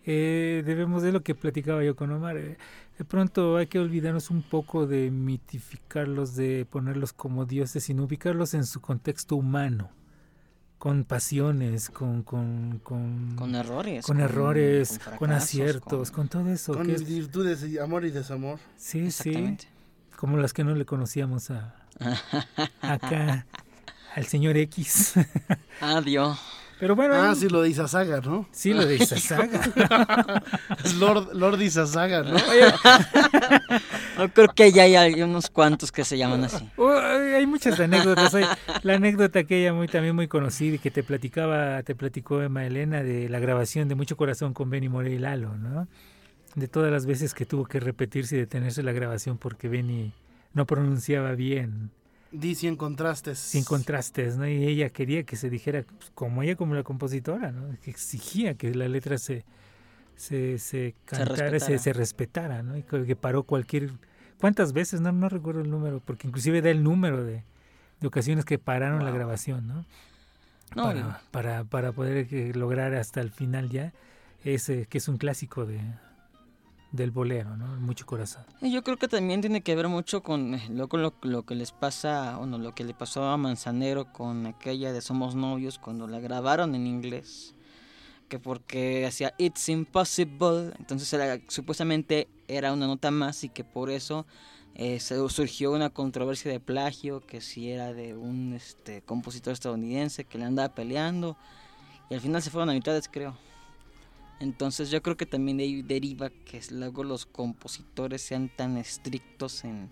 eh, 0.05 0.63
debemos 0.67 1.03
de 1.03 1.13
lo 1.13 1.23
que 1.23 1.35
platicaba 1.35 1.83
yo 1.83 1.97
con 1.97 2.11
Omar. 2.13 2.37
eh, 2.37 2.57
de 3.01 3.07
pronto 3.07 3.57
hay 3.57 3.67
que 3.67 3.79
olvidarnos 3.79 4.29
un 4.29 4.43
poco 4.43 4.87
de 4.87 5.11
mitificarlos, 5.11 6.37
de 6.37 6.67
ponerlos 6.71 7.15
como 7.15 7.47
dioses, 7.47 7.83
sino 7.85 8.05
ubicarlos 8.05 8.53
en 8.53 8.67
su 8.67 8.83
contexto 8.83 9.37
humano, 9.37 9.89
con 10.77 11.05
pasiones, 11.05 11.89
con 11.89 12.23
con, 12.23 12.79
con, 12.85 13.37
Con 13.37 13.55
errores. 13.55 14.05
con 14.05 14.21
errores, 14.21 15.01
con, 15.19 15.33
aciertos, 15.33 16.11
con, 16.11 16.29
todo 16.29 16.51
eso. 16.51 16.75
Con 16.75 16.89
que 16.89 16.97
es- 16.97 17.07
virtudes 17.09 17.65
y 17.65 17.79
amor 17.79 18.05
y 18.05 18.11
desamor. 18.11 18.59
sí, 18.77 19.11
sí, 19.11 19.57
como 20.19 20.37
las 20.37 20.53
que 20.53 20.63
no 20.63 20.75
le 20.75 20.85
conocíamos 20.85 21.51
a 21.51 21.75
acá 22.83 23.47
al 24.15 24.27
señor 24.27 24.59
X. 24.59 25.15
Adiós. 25.81 26.39
Pero 26.81 26.97
bueno, 26.97 27.15
Ah, 27.15 27.35
sí, 27.35 27.49
lo 27.49 27.61
de 27.63 27.69
Isasaga, 27.69 28.21
¿no? 28.23 28.49
sí 28.53 28.73
lo 28.73 28.87
de. 28.87 28.97
Es 28.97 29.31
Lord, 30.99 31.35
Lord 31.35 31.61
Isasaga, 31.61 32.23
¿no? 32.23 32.37
Creo 34.35 34.49
que 34.49 34.73
ya 34.73 34.83
hay 34.85 35.23
unos 35.23 35.51
cuantos 35.51 35.93
que 35.93 36.05
se 36.05 36.17
llaman 36.19 36.45
así. 36.45 36.69
Oh, 36.77 36.91
hay 36.91 37.47
muchas 37.47 37.79
anécdotas. 37.79 38.35
Hay 38.35 38.45
la 38.83 38.95
anécdota 38.95 39.41
aquella 39.41 39.73
muy 39.73 39.89
también 39.89 40.15
muy 40.17 40.27
conocida 40.29 40.77
y 40.77 40.79
que 40.79 40.91
te 40.91 41.03
platicaba, 41.03 41.83
te 41.83 41.95
platicó 41.95 42.43
Emma 42.43 42.65
Elena 42.67 43.03
de 43.03 43.29
la 43.29 43.39
grabación 43.39 43.89
de 43.89 43.95
Mucho 43.95 44.17
Corazón 44.17 44.55
con 44.55 44.71
Benny 44.71 44.89
Morey 44.89 45.15
y 45.15 45.19
Lalo, 45.19 45.57
¿no? 45.57 45.87
De 46.55 46.67
todas 46.67 46.91
las 46.91 47.07
veces 47.07 47.35
que 47.35 47.47
tuvo 47.47 47.67
que 47.67 47.79
repetirse 47.79 48.37
y 48.37 48.39
detenerse 48.41 48.83
la 48.83 48.93
grabación 48.93 49.39
porque 49.39 49.69
Benny 49.69 50.13
no 50.53 50.67
pronunciaba 50.67 51.33
bien, 51.33 51.91
Dice 52.33 52.69
en 52.69 52.77
contrastes. 52.77 53.39
sin 53.39 53.65
contrastes, 53.65 54.37
¿no? 54.37 54.47
Y 54.47 54.65
ella 54.65 54.91
quería 54.91 55.25
que 55.25 55.37
se 55.37 55.51
dijera 55.51 55.83
pues, 55.83 56.11
como 56.15 56.43
ella, 56.43 56.57
como 56.57 56.75
la 56.75 56.83
compositora, 56.83 57.51
¿no? 57.51 57.77
Que 57.81 57.91
exigía 57.91 58.55
que 58.55 58.75
la 58.75 58.89
letra 58.89 59.19
se 59.19 59.45
se, 60.21 60.59
se 60.59 60.95
cantara, 61.07 61.35
se, 61.35 61.49
respetara. 61.49 61.79
se 61.79 61.93
respetara, 61.95 62.63
¿no? 62.63 62.77
Y 62.77 62.83
que 62.83 63.17
paró 63.17 63.43
cualquier... 63.45 63.91
¿Cuántas 64.39 64.75
veces? 64.75 65.01
No, 65.01 65.13
no 65.13 65.31
recuerdo 65.31 65.63
el 65.63 65.71
número, 65.71 66.01
porque 66.05 66.29
inclusive 66.29 66.61
da 66.61 66.69
el 66.69 66.83
número 66.83 67.25
de, 67.25 67.43
de 68.01 68.07
ocasiones 68.07 68.45
que 68.45 68.59
pararon 68.59 69.03
la 69.03 69.13
grabación, 69.13 69.67
¿no? 69.67 69.87
No, 70.77 70.85
para, 70.85 71.23
para, 71.31 71.65
para 71.65 71.93
poder 71.93 72.29
eh, 72.33 72.53
lograr 72.55 72.95
hasta 72.95 73.23
el 73.23 73.31
final 73.31 73.71
ya 73.71 73.93
ese 74.45 74.87
que 74.87 74.99
es 74.99 75.09
un 75.09 75.17
clásico 75.17 75.67
de 75.67 75.81
del 76.93 77.11
bolero, 77.11 77.57
¿no? 77.57 77.67
Mucho 77.81 78.05
corazón. 78.07 78.45
yo 78.61 78.83
creo 78.83 78.97
que 78.97 79.09
también 79.09 79.41
tiene 79.41 79.61
que 79.61 79.75
ver 79.75 79.89
mucho 79.89 80.23
con 80.23 80.55
eh, 80.55 80.69
lo, 80.71 80.89
lo, 81.23 81.43
que 81.45 81.55
les 81.55 81.73
pasa, 81.73 82.37
bueno, 82.39 82.59
lo 82.59 82.75
que 82.75 82.85
le 82.85 82.95
pasó 82.95 83.25
a 83.25 83.37
Manzanero 83.37 84.13
con 84.13 84.47
aquella 84.47 84.93
de 84.93 85.01
Somos 85.01 85.35
Novios 85.35 85.79
cuando 85.79 86.07
la 86.07 86.21
grabaron 86.21 86.75
en 86.75 86.87
inglés. 86.87 87.55
Que 88.29 88.39
porque 88.39 89.07
hacía 89.07 89.35
It's 89.39 89.69
Impossible, 89.69 90.73
entonces 90.79 91.13
era, 91.13 91.41
supuestamente 91.49 92.29
era 92.47 92.73
una 92.73 92.87
nota 92.87 93.11
más 93.11 93.43
y 93.43 93.49
que 93.49 93.65
por 93.65 93.91
eso 93.91 94.25
eh, 94.77 95.01
surgió 95.01 95.73
una 95.73 95.91
controversia 95.91 96.51
de 96.51 96.61
plagio, 96.61 97.27
que 97.27 97.41
si 97.41 97.71
era 97.71 97.93
de 97.93 98.15
un 98.15 98.53
este, 98.55 99.03
compositor 99.03 99.53
estadounidense 99.53 100.25
que 100.25 100.39
le 100.39 100.45
andaba 100.45 100.75
peleando 100.75 101.37
y 102.09 102.15
al 102.15 102.21
final 102.21 102.41
se 102.41 102.51
fueron 102.51 102.71
a 102.71 102.73
mitades 102.73 103.09
creo. 103.09 103.37
Entonces 104.41 104.91
yo 104.91 105.03
creo 105.03 105.17
que 105.17 105.27
también 105.27 105.59
de 105.59 105.65
ahí 105.65 105.83
deriva 105.83 106.31
que 106.31 106.61
luego 106.71 107.05
los 107.05 107.27
compositores 107.27 108.23
sean 108.23 108.49
tan 108.49 108.77
estrictos 108.79 109.65
en, 109.65 109.91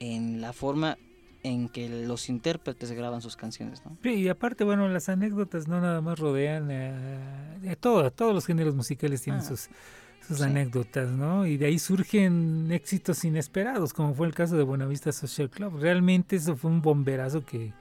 en 0.00 0.40
la 0.40 0.52
forma 0.52 0.98
en 1.44 1.68
que 1.68 1.88
los 1.88 2.28
intérpretes 2.28 2.90
graban 2.92 3.22
sus 3.22 3.36
canciones, 3.36 3.82
¿no? 3.84 3.96
Sí, 4.02 4.10
y 4.14 4.28
aparte, 4.28 4.64
bueno, 4.64 4.88
las 4.88 5.08
anécdotas 5.08 5.68
no 5.68 5.80
nada 5.80 6.00
más 6.00 6.18
rodean 6.18 6.70
a, 6.72 7.70
a 7.70 7.76
todo- 7.76 8.10
todos 8.10 8.34
los 8.34 8.44
géneros 8.44 8.74
musicales 8.74 9.22
tienen 9.22 9.42
Ah, 9.42 9.44
sus, 9.48 9.68
sus 10.26 10.38
sí. 10.38 10.42
anécdotas, 10.42 11.10
¿no? 11.10 11.46
Y 11.46 11.56
de 11.56 11.66
ahí 11.66 11.78
surgen 11.78 12.68
éxitos 12.72 13.24
inesperados, 13.24 13.92
como 13.92 14.14
fue 14.14 14.26
el 14.26 14.34
caso 14.34 14.56
de 14.56 14.64
Buenavista 14.64 15.12
Social 15.12 15.48
Club. 15.48 15.78
Realmente 15.80 16.34
eso 16.34 16.56
fue 16.56 16.72
un 16.72 16.82
bomberazo 16.82 17.44
que, 17.44 17.72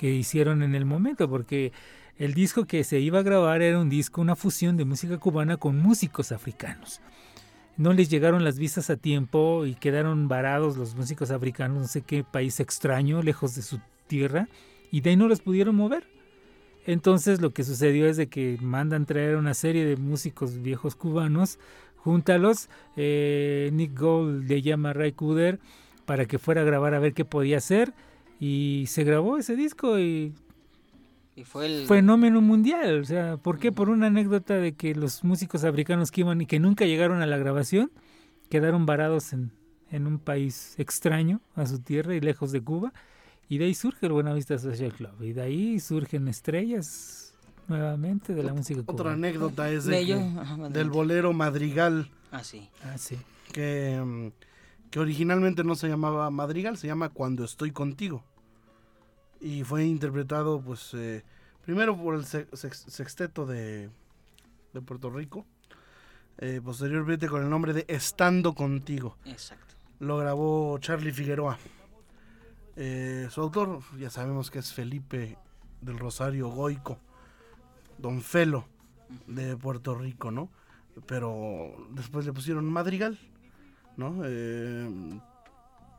que 0.00 0.14
hicieron 0.14 0.62
en 0.62 0.74
el 0.74 0.86
momento, 0.86 1.28
porque 1.28 1.72
el 2.16 2.32
disco 2.32 2.64
que 2.64 2.84
se 2.84 3.00
iba 3.00 3.18
a 3.18 3.22
grabar 3.22 3.60
era 3.60 3.78
un 3.78 3.90
disco, 3.90 4.22
una 4.22 4.34
fusión 4.34 4.78
de 4.78 4.86
música 4.86 5.18
cubana 5.18 5.58
con 5.58 5.78
músicos 5.78 6.32
africanos. 6.32 7.02
No 7.76 7.92
les 7.92 8.08
llegaron 8.08 8.42
las 8.42 8.58
visas 8.58 8.88
a 8.88 8.96
tiempo 8.96 9.66
y 9.66 9.74
quedaron 9.74 10.26
varados 10.26 10.78
los 10.78 10.94
músicos 10.94 11.30
africanos, 11.30 11.82
no 11.82 11.86
sé 11.86 12.00
qué 12.00 12.24
país 12.24 12.60
extraño, 12.60 13.22
lejos 13.22 13.54
de 13.56 13.60
su 13.60 13.78
tierra, 14.06 14.48
y 14.90 15.02
de 15.02 15.10
ahí 15.10 15.16
no 15.16 15.28
los 15.28 15.40
pudieron 15.40 15.76
mover. 15.76 16.06
Entonces 16.86 17.42
lo 17.42 17.50
que 17.50 17.62
sucedió 17.62 18.06
es 18.06 18.16
de 18.16 18.28
que 18.28 18.56
mandan 18.62 19.04
traer 19.04 19.36
una 19.36 19.52
serie 19.52 19.84
de 19.84 19.96
músicos 19.96 20.62
viejos 20.62 20.94
cubanos, 20.94 21.58
júntalos, 21.96 22.70
eh, 22.96 23.68
Nick 23.74 24.00
Gold 24.00 24.48
le 24.48 24.62
llama 24.62 24.90
a 24.90 24.92
Ray 24.94 25.12
Cooder 25.12 25.60
para 26.06 26.24
que 26.24 26.38
fuera 26.38 26.62
a 26.62 26.64
grabar 26.64 26.94
a 26.94 27.00
ver 27.00 27.12
qué 27.12 27.26
podía 27.26 27.58
hacer 27.58 27.92
Y 28.40 28.84
se 28.88 29.04
grabó 29.04 29.36
ese 29.36 29.54
disco 29.54 29.98
y 29.98 30.32
Y 31.36 31.44
fue 31.44 31.66
el... 31.66 31.86
fenómeno 31.86 32.40
mundial. 32.40 33.00
O 33.00 33.04
sea, 33.04 33.36
¿por 33.36 33.58
qué? 33.58 33.70
Por 33.70 33.90
una 33.90 34.06
anécdota 34.06 34.54
de 34.54 34.72
que 34.74 34.94
los 34.94 35.22
músicos 35.24 35.62
africanos 35.64 36.10
que 36.10 36.22
iban 36.22 36.40
y 36.40 36.46
que 36.46 36.58
nunca 36.58 36.86
llegaron 36.86 37.20
a 37.22 37.26
la 37.26 37.36
grabación 37.36 37.92
quedaron 38.48 38.86
varados 38.86 39.32
en, 39.34 39.52
en 39.90 40.06
un 40.06 40.18
país 40.18 40.74
extraño 40.78 41.40
a 41.54 41.66
su 41.66 41.78
tierra 41.80 42.14
y 42.16 42.20
lejos 42.20 42.50
de 42.50 42.62
Cuba. 42.62 42.92
Y 43.48 43.58
de 43.58 43.66
ahí 43.66 43.74
surge 43.74 44.06
el 44.06 44.12
Buenavista 44.12 44.58
Social 44.58 44.92
Club. 44.94 45.20
Y 45.22 45.32
de 45.34 45.42
ahí 45.42 45.78
surgen 45.80 46.26
estrellas 46.28 47.34
nuevamente 47.68 48.32
de 48.34 48.42
la 48.42 48.54
música 48.54 48.80
Otra 48.80 48.94
cubana. 48.94 49.12
anécdota 49.12 49.70
es 49.70 49.84
de 49.84 50.04
que- 50.06 50.68
del 50.70 50.88
bolero 50.90 51.32
Madrigal, 51.32 52.08
Ah, 52.32 52.42
sí. 52.42 52.68
Ah, 52.84 52.96
sí. 52.96 53.16
que, 53.52 54.00
mm, 54.04 54.28
que 54.90 54.98
originalmente 55.00 55.62
no 55.64 55.74
se 55.74 55.88
llamaba 55.88 56.30
Madrigal, 56.30 56.76
se 56.78 56.86
llama 56.86 57.08
Cuando 57.10 57.44
estoy 57.44 57.70
contigo. 57.72 58.24
Y 59.40 59.64
fue 59.64 59.84
interpretado, 59.84 60.60
pues, 60.60 60.92
eh, 60.94 61.24
primero 61.64 61.96
por 61.96 62.14
el 62.14 62.24
se- 62.26 62.46
sex- 62.52 62.84
sexteto 62.88 63.46
de, 63.46 63.88
de 64.74 64.80
Puerto 64.82 65.10
Rico, 65.10 65.46
eh, 66.38 66.60
posteriormente 66.62 67.28
con 67.28 67.42
el 67.42 67.48
nombre 67.50 67.72
de 67.72 67.84
Estando 67.88 68.54
contigo. 68.54 69.16
Exacto. 69.24 69.74
Lo 70.00 70.16
grabó 70.18 70.78
Charlie 70.78 71.12
Figueroa. 71.12 71.58
Eh, 72.76 73.28
su 73.30 73.40
autor, 73.40 73.80
ya 73.98 74.10
sabemos 74.10 74.50
que 74.50 74.58
es 74.60 74.72
Felipe 74.72 75.36
del 75.80 75.98
Rosario 75.98 76.48
Goico, 76.48 76.98
Don 77.98 78.22
Felo 78.22 78.64
de 79.26 79.56
Puerto 79.56 79.94
Rico, 79.94 80.30
¿no? 80.30 80.50
Pero 81.06 81.88
después 81.90 82.24
le 82.26 82.32
pusieron 82.32 82.64
Madrigal, 82.70 83.18
¿no? 83.96 84.22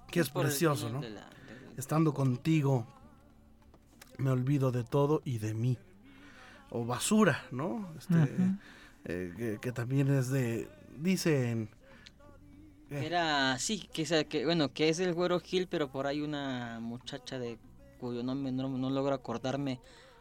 Que 0.10 0.20
es 0.20 0.30
precioso, 0.30 0.90
¿no? 0.90 1.02
la- 1.02 1.10
la- 1.10 1.30
Estando 1.78 2.14
contigo, 2.14 2.86
me 4.22 4.32
olvido 4.32 4.72
de 4.72 4.84
todo 4.84 5.22
y 5.26 5.38
de 5.40 5.54
mí. 5.54 5.78
O 6.70 6.86
basura, 6.86 7.44
¿no? 7.52 7.94
Este, 7.98 8.14
eh, 9.06 9.34
que, 9.36 9.58
que 9.62 9.72
también 9.72 10.10
es 10.14 10.30
de. 10.30 10.70
Dicen. 10.98 11.70
eh, 12.90 13.04
Era, 13.06 13.58
sí, 13.60 13.90
que, 13.94 14.06
sea, 14.06 14.24
que 14.24 14.46
bueno, 14.46 14.72
que 14.72 14.90
es 14.90 15.00
el 15.00 15.14
Güero 15.14 15.40
Gil, 15.40 15.68
pero 15.68 15.90
por 15.92 16.08
ahí 16.08 16.22
una 16.22 16.80
muchacha 16.82 17.40
de 17.40 17.58
cuyo 18.00 18.24
nombre 18.24 18.52
no, 18.52 18.70
no 18.70 18.90
logro 18.90 19.14
acordarme, 19.14 19.80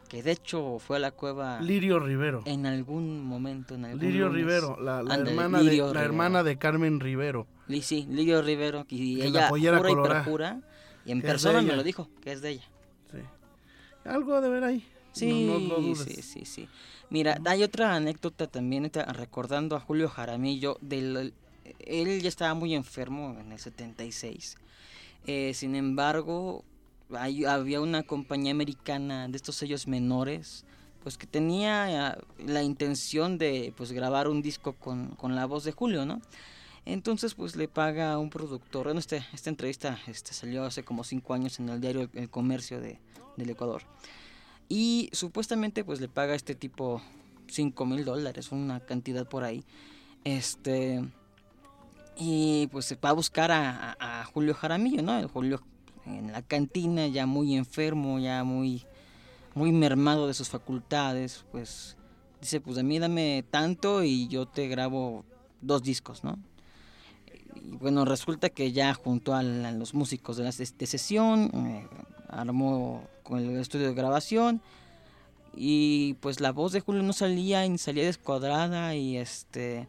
que 0.09 0.21
de 0.23 0.31
hecho 0.33 0.77
fue 0.79 0.97
a 0.97 0.99
la 0.99 1.11
cueva 1.11 1.59
Lirio 1.61 1.99
Rivero. 1.99 2.43
en 2.45 2.65
algún 2.65 3.25
momento, 3.25 3.75
en 3.75 3.85
algún 3.85 4.01
Lirio 4.01 4.27
lunes. 4.27 4.43
Rivero, 4.45 4.77
la, 4.81 5.01
la 5.03 5.15
hermana, 5.15 5.61
Lirio 5.61 5.87
de, 5.87 5.93
la 5.95 6.03
hermana 6.03 6.43
de 6.43 6.57
Carmen 6.57 6.99
Rivero. 6.99 7.47
Sí, 7.81 8.05
Lirio 8.09 8.41
Rivero, 8.41 8.85
y 8.89 9.17
Que 9.17 9.29
la 9.29 9.39
ella 9.39 9.49
pollera 9.49 9.77
jura 9.77 9.91
y 9.91 9.95
perjura, 9.95 10.61
y 11.05 11.11
en 11.13 11.21
persona 11.21 11.61
me 11.61 11.75
lo 11.75 11.83
dijo, 11.83 12.09
que 12.21 12.33
es 12.33 12.41
de 12.41 12.49
ella. 12.49 12.69
Algo 14.05 14.41
de 14.41 14.49
ver 14.49 14.63
ahí. 14.63 14.85
Sí, 15.13 15.27
no, 15.27 15.59
no 15.59 15.95
sí, 15.95 16.21
sí, 16.21 16.45
sí. 16.45 16.67
Mira, 17.09 17.37
hay 17.45 17.63
otra 17.63 17.95
anécdota 17.95 18.47
también, 18.47 18.89
recordando 18.93 19.75
a 19.75 19.79
Julio 19.81 20.07
Jaramillo, 20.07 20.77
del, 20.81 21.33
él 21.79 22.21
ya 22.21 22.29
estaba 22.29 22.53
muy 22.53 22.73
enfermo 22.73 23.35
en 23.39 23.51
el 23.51 23.59
76. 23.59 24.55
Eh, 25.27 25.53
sin 25.53 25.75
embargo, 25.75 26.63
hay- 27.13 27.43
había 27.45 27.81
una 27.81 28.03
compañía 28.03 28.51
americana 28.51 29.27
de 29.27 29.35
estos 29.35 29.55
sellos 29.55 29.85
menores, 29.87 30.65
pues 31.03 31.17
que 31.17 31.27
tenía 31.27 32.13
eh, 32.13 32.17
la 32.45 32.63
intención 32.63 33.37
de 33.37 33.73
pues 33.75 33.91
grabar 33.91 34.27
un 34.29 34.41
disco 34.41 34.73
con, 34.73 35.09
con 35.15 35.35
la 35.35 35.45
voz 35.45 35.63
de 35.65 35.73
Julio, 35.73 36.05
¿no? 36.05 36.21
Entonces, 36.85 37.35
pues 37.35 37.55
le 37.55 37.67
paga 37.67 38.13
a 38.13 38.17
un 38.17 38.29
productor. 38.29 38.85
Bueno, 38.85 38.99
este, 38.99 39.25
esta 39.33 39.49
entrevista 39.49 39.99
este, 40.07 40.33
salió 40.33 40.63
hace 40.63 40.83
como 40.83 41.03
cinco 41.03 41.33
años 41.33 41.59
en 41.59 41.69
el 41.69 41.79
diario 41.79 42.09
El, 42.13 42.29
Comercio 42.29 42.81
de, 42.81 42.99
del 43.37 43.49
Ecuador. 43.49 43.83
Y 44.67 45.09
supuestamente, 45.13 45.83
pues 45.83 46.01
le 46.01 46.07
paga 46.07 46.33
a 46.33 46.35
este 46.35 46.55
tipo 46.55 47.01
5 47.47 47.85
mil 47.85 48.05
dólares, 48.05 48.51
una 48.51 48.79
cantidad 48.79 49.27
por 49.27 49.43
ahí. 49.43 49.63
Este. 50.23 51.03
Y 52.17 52.67
pues 52.71 52.85
se 52.85 52.95
va 52.95 53.09
a 53.09 53.13
buscar 53.13 53.51
a 53.51 54.25
Julio 54.33 54.53
Jaramillo, 54.53 55.01
¿no? 55.01 55.17
El 55.17 55.27
Julio 55.27 55.61
en 56.05 56.31
la 56.31 56.41
cantina, 56.41 57.07
ya 57.07 57.25
muy 57.25 57.55
enfermo, 57.55 58.19
ya 58.19 58.43
muy, 58.43 58.85
muy 59.53 59.71
mermado 59.71 60.27
de 60.27 60.33
sus 60.33 60.49
facultades. 60.49 61.45
Pues 61.51 61.97
dice: 62.39 62.61
Pues 62.61 62.77
a 62.77 62.83
mí 62.83 62.99
dame 62.99 63.43
tanto 63.49 64.03
y 64.03 64.27
yo 64.27 64.47
te 64.47 64.67
grabo 64.67 65.25
dos 65.61 65.83
discos, 65.83 66.23
¿no? 66.23 66.37
Y 67.63 67.77
bueno, 67.77 68.05
resulta 68.05 68.49
que 68.49 68.71
ya 68.71 68.93
junto 68.93 69.33
a, 69.33 69.43
los 69.43 69.93
músicos 69.93 70.37
de 70.37 70.43
la 70.43 70.51
de 70.51 70.85
sesión, 70.87 71.51
eh, 71.53 71.87
armó 72.27 73.07
con 73.23 73.39
el 73.39 73.59
estudio 73.59 73.87
de 73.87 73.93
grabación 73.93 74.61
y 75.55 76.15
pues 76.15 76.39
la 76.39 76.51
voz 76.51 76.71
de 76.71 76.79
Julio 76.79 77.03
no 77.03 77.13
salía 77.13 77.65
y 77.65 77.77
salía 77.77 78.05
descuadrada 78.05 78.95
y 78.95 79.17
este 79.17 79.87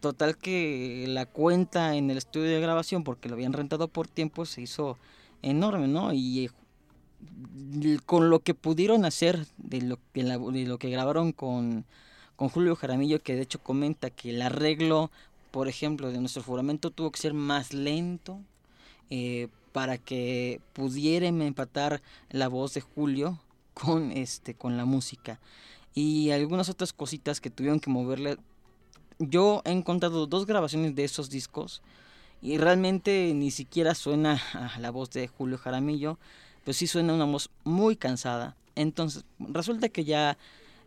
total 0.00 0.36
que 0.36 1.06
la 1.08 1.26
cuenta 1.26 1.96
en 1.96 2.10
el 2.10 2.18
estudio 2.18 2.50
de 2.50 2.60
grabación 2.60 3.04
porque 3.04 3.28
lo 3.28 3.34
habían 3.34 3.52
rentado 3.52 3.88
por 3.88 4.08
tiempo 4.08 4.44
se 4.46 4.62
hizo 4.62 4.98
enorme, 5.42 5.88
¿no? 5.88 6.12
Y 6.12 6.46
eh, 6.46 7.98
con 8.04 8.30
lo 8.30 8.40
que 8.40 8.54
pudieron 8.54 9.04
hacer 9.04 9.46
de 9.56 9.82
lo 9.82 9.98
de 10.14 10.66
lo 10.66 10.78
que 10.78 10.90
grabaron 10.90 11.32
con, 11.32 11.84
con 12.36 12.48
Julio 12.48 12.76
Jaramillo, 12.76 13.22
que 13.22 13.34
de 13.34 13.42
hecho 13.42 13.62
comenta 13.62 14.10
que 14.10 14.30
el 14.30 14.42
arreglo, 14.42 15.10
por 15.52 15.68
ejemplo, 15.68 16.10
de 16.10 16.18
nuestro 16.18 16.42
juramento 16.42 16.90
tuvo 16.90 17.12
que 17.12 17.20
ser 17.20 17.34
más 17.34 17.72
lento 17.72 18.40
eh, 19.10 19.48
para 19.72 19.98
que 19.98 20.60
pudiera 20.72 21.26
empatar 21.26 22.02
la 22.30 22.48
voz 22.48 22.74
de 22.74 22.80
Julio 22.80 23.38
con 23.74 24.10
este 24.12 24.54
con 24.54 24.76
la 24.76 24.84
música 24.84 25.38
y 25.94 26.30
algunas 26.30 26.68
otras 26.68 26.92
cositas 26.92 27.40
que 27.40 27.50
tuvieron 27.50 27.80
que 27.80 27.90
moverle. 27.90 28.38
Yo 29.18 29.62
he 29.64 29.70
encontrado 29.70 30.26
dos 30.26 30.46
grabaciones 30.46 30.94
de 30.94 31.04
esos 31.04 31.28
discos 31.28 31.82
y 32.40 32.56
realmente 32.56 33.32
ni 33.34 33.50
siquiera 33.50 33.94
suena 33.94 34.40
a 34.54 34.80
la 34.80 34.90
voz 34.90 35.10
de 35.10 35.28
Julio 35.28 35.58
Jaramillo, 35.58 36.18
pues 36.64 36.78
sí 36.78 36.86
suena 36.86 37.12
una 37.14 37.26
voz 37.26 37.50
muy 37.62 37.94
cansada. 37.94 38.56
Entonces, 38.74 39.24
resulta 39.38 39.90
que 39.90 40.04
ya 40.04 40.38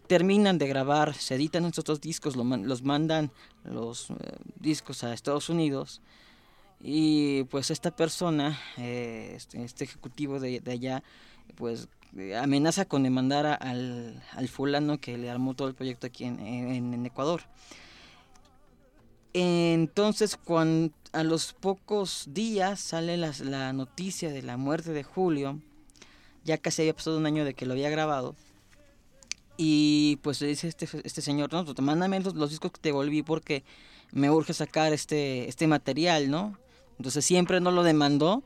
terminan 0.07 0.57
de 0.57 0.67
grabar, 0.67 1.13
se 1.13 1.35
editan 1.35 1.65
estos 1.65 1.83
dos 1.85 2.01
discos, 2.01 2.35
los 2.35 2.83
mandan 2.83 3.31
los 3.63 4.09
eh, 4.09 4.13
discos 4.59 5.03
a 5.03 5.13
Estados 5.13 5.49
Unidos 5.49 6.01
y 6.79 7.43
pues 7.45 7.71
esta 7.71 7.91
persona, 7.95 8.59
eh, 8.77 9.33
este, 9.35 9.63
este 9.63 9.83
ejecutivo 9.85 10.39
de, 10.39 10.59
de 10.59 10.71
allá, 10.71 11.03
pues 11.55 11.87
amenaza 12.41 12.85
con 12.85 13.03
demandar 13.03 13.45
a- 13.45 13.55
al, 13.55 14.21
fulano 14.47 14.99
que 14.99 15.17
le 15.17 15.29
armó 15.29 15.53
todo 15.53 15.67
el 15.67 15.73
proyecto 15.75 16.07
aquí 16.07 16.23
en, 16.25 17.05
Ecuador. 17.05 17.41
Entonces, 19.33 20.37
cuando 20.37 20.93
a 21.11 21.23
los 21.23 21.53
pocos 21.53 22.29
días 22.31 22.79
sale 22.79 23.17
las- 23.17 23.41
la 23.41 23.73
noticia 23.73 24.29
de 24.31 24.41
la 24.41 24.55
muerte 24.57 24.91
de 24.91 25.03
Julio, 25.03 25.59
ya 26.45 26.57
casi 26.57 26.83
había 26.83 26.95
pasado 26.95 27.17
un 27.17 27.25
año 27.25 27.43
de 27.43 27.53
que 27.53 27.65
lo 27.65 27.73
había 27.73 27.89
grabado, 27.89 28.35
y 29.57 30.17
pues 30.17 30.41
le 30.41 30.47
dice 30.47 30.67
este, 30.67 30.87
este 31.03 31.21
señor, 31.21 31.51
no, 31.53 31.65
pues, 31.65 31.79
mándame 31.79 32.19
los, 32.19 32.35
los 32.35 32.49
discos 32.49 32.71
que 32.71 32.81
te 32.81 32.91
volví 32.91 33.23
porque 33.23 33.63
me 34.11 34.29
urge 34.29 34.53
sacar 34.53 34.93
este, 34.93 35.47
este 35.47 35.67
material, 35.67 36.29
¿no? 36.29 36.57
Entonces 36.97 37.25
siempre 37.25 37.59
no 37.59 37.71
lo 37.71 37.83
demandó 37.83 38.43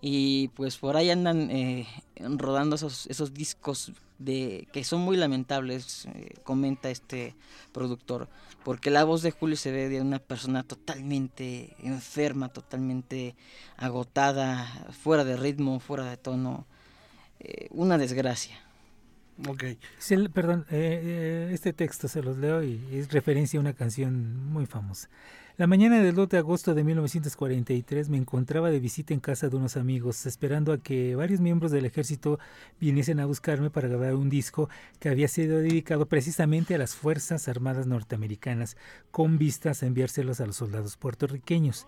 y 0.00 0.48
pues 0.48 0.78
por 0.78 0.96
ahí 0.96 1.10
andan 1.10 1.50
eh, 1.50 1.86
rodando 2.16 2.76
esos, 2.76 3.06
esos 3.06 3.32
discos 3.32 3.92
de 4.18 4.68
que 4.72 4.84
son 4.84 5.00
muy 5.00 5.16
lamentables, 5.16 6.06
eh, 6.06 6.34
comenta 6.42 6.90
este 6.90 7.34
productor, 7.72 8.28
porque 8.64 8.90
la 8.90 9.04
voz 9.04 9.22
de 9.22 9.30
Julio 9.30 9.56
se 9.56 9.72
ve 9.72 9.88
de 9.88 10.00
una 10.00 10.18
persona 10.18 10.62
totalmente 10.62 11.76
enferma, 11.82 12.48
totalmente 12.48 13.34
agotada, 13.76 14.66
fuera 15.02 15.24
de 15.24 15.36
ritmo, 15.36 15.80
fuera 15.80 16.04
de 16.04 16.16
tono, 16.16 16.66
eh, 17.40 17.68
una 17.70 17.98
desgracia. 17.98 18.60
Ok. 19.48 19.64
Perdón, 20.32 20.66
eh, 20.70 21.00
eh, 21.02 21.50
este 21.52 21.72
texto 21.72 22.08
se 22.08 22.22
los 22.22 22.36
leo 22.38 22.62
y 22.62 22.80
es 22.92 23.10
referencia 23.12 23.58
a 23.58 23.60
una 23.60 23.72
canción 23.72 24.52
muy 24.52 24.66
famosa. 24.66 25.08
La 25.58 25.66
mañana 25.66 26.00
del 26.00 26.14
2 26.14 26.30
de 26.30 26.38
agosto 26.38 26.74
de 26.74 26.82
1943 26.82 28.08
me 28.08 28.16
encontraba 28.16 28.70
de 28.70 28.80
visita 28.80 29.12
en 29.12 29.20
casa 29.20 29.50
de 29.50 29.56
unos 29.56 29.76
amigos, 29.76 30.24
esperando 30.24 30.72
a 30.72 30.78
que 30.78 31.14
varios 31.14 31.40
miembros 31.40 31.70
del 31.72 31.84
ejército 31.84 32.38
viniesen 32.80 33.20
a 33.20 33.26
buscarme 33.26 33.68
para 33.68 33.88
grabar 33.88 34.14
un 34.14 34.30
disco 34.30 34.70
que 34.98 35.10
había 35.10 35.28
sido 35.28 35.58
dedicado 35.58 36.06
precisamente 36.06 36.74
a 36.74 36.78
las 36.78 36.94
Fuerzas 36.94 37.48
Armadas 37.48 37.86
norteamericanas, 37.86 38.78
con 39.10 39.36
vistas 39.36 39.82
a 39.82 39.86
enviárselos 39.86 40.40
a 40.40 40.46
los 40.46 40.56
soldados 40.56 40.96
puertorriqueños. 40.96 41.84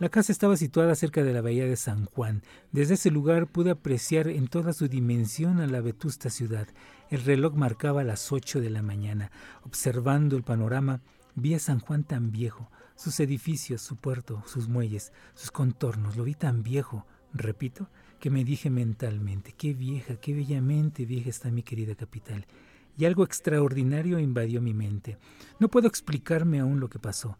La 0.00 0.08
casa 0.08 0.32
estaba 0.32 0.56
situada 0.56 0.96
cerca 0.96 1.22
de 1.22 1.32
la 1.32 1.40
bahía 1.40 1.66
de 1.66 1.76
San 1.76 2.06
Juan. 2.06 2.42
Desde 2.72 2.94
ese 2.94 3.12
lugar 3.12 3.46
pude 3.46 3.70
apreciar 3.70 4.26
en 4.26 4.48
toda 4.48 4.72
su 4.72 4.88
dimensión 4.88 5.60
a 5.60 5.68
la 5.68 5.80
vetusta 5.80 6.30
ciudad. 6.30 6.66
El 7.10 7.22
reloj 7.22 7.54
marcaba 7.54 8.02
las 8.02 8.32
ocho 8.32 8.60
de 8.60 8.70
la 8.70 8.82
mañana. 8.82 9.30
Observando 9.62 10.36
el 10.36 10.42
panorama, 10.42 11.00
vi 11.36 11.54
a 11.54 11.60
San 11.60 11.78
Juan 11.78 12.02
tan 12.02 12.32
viejo, 12.32 12.72
sus 12.96 13.20
edificios, 13.20 13.82
su 13.82 13.94
puerto, 13.94 14.42
sus 14.46 14.66
muelles, 14.66 15.12
sus 15.34 15.52
contornos, 15.52 16.16
lo 16.16 16.24
vi 16.24 16.34
tan 16.34 16.64
viejo, 16.64 17.06
repito, 17.32 17.88
que 18.18 18.30
me 18.30 18.42
dije 18.42 18.70
mentalmente, 18.70 19.52
qué 19.52 19.74
vieja, 19.74 20.16
qué 20.16 20.34
bellamente 20.34 21.04
vieja 21.04 21.30
está 21.30 21.52
mi 21.52 21.62
querida 21.62 21.94
capital. 21.94 22.46
Y 22.98 23.04
algo 23.04 23.22
extraordinario 23.22 24.18
invadió 24.18 24.60
mi 24.60 24.74
mente. 24.74 25.18
No 25.60 25.68
puedo 25.68 25.86
explicarme 25.86 26.58
aún 26.58 26.80
lo 26.80 26.88
que 26.88 26.98
pasó. 26.98 27.38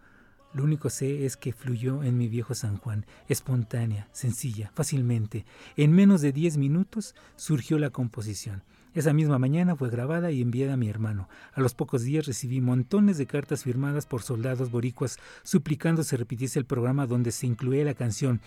Lo 0.55 0.63
único 0.63 0.89
sé 0.89 1.27
es 1.27 1.37
que 1.37 1.53
fluyó 1.53 2.05
en 2.05 2.17
mi 2.17 2.29
viejo 2.29 2.55
San 2.55 2.79
Juan, 2.79 3.05
espontánea, 3.29 4.09
sencilla, 4.13 4.71
fácilmente. 4.73 5.45
En 5.77 5.93
menos 5.93 6.21
de 6.21 6.33
diez 6.33 6.57
minutos 6.57 7.17
surgió 7.35 7.77
la 7.79 7.91
composición. 7.91 8.63
Esa 8.95 9.13
misma 9.13 9.41
mañana 9.41 9.75
fue 9.75 9.91
grabada 9.91 10.31
y 10.31 10.41
enviada 10.41 10.75
a 10.75 10.77
mi 10.77 10.89
hermano. 10.89 11.29
A 11.55 11.61
los 11.61 11.75
pocos 11.75 12.03
días 12.03 12.27
recibí 12.27 12.61
montones 12.61 13.19
de 13.19 13.27
cartas 13.27 13.65
firmadas 13.65 14.07
por 14.07 14.23
soldados 14.23 14.71
boricuas 14.71 15.19
suplicando 15.43 16.05
se 16.05 16.17
repitiese 16.17 16.61
el 16.61 16.67
programa 16.67 17.09
donde 17.09 17.33
se 17.33 17.49
incluía 17.49 17.85
la 17.85 17.95
canción, 17.95 18.41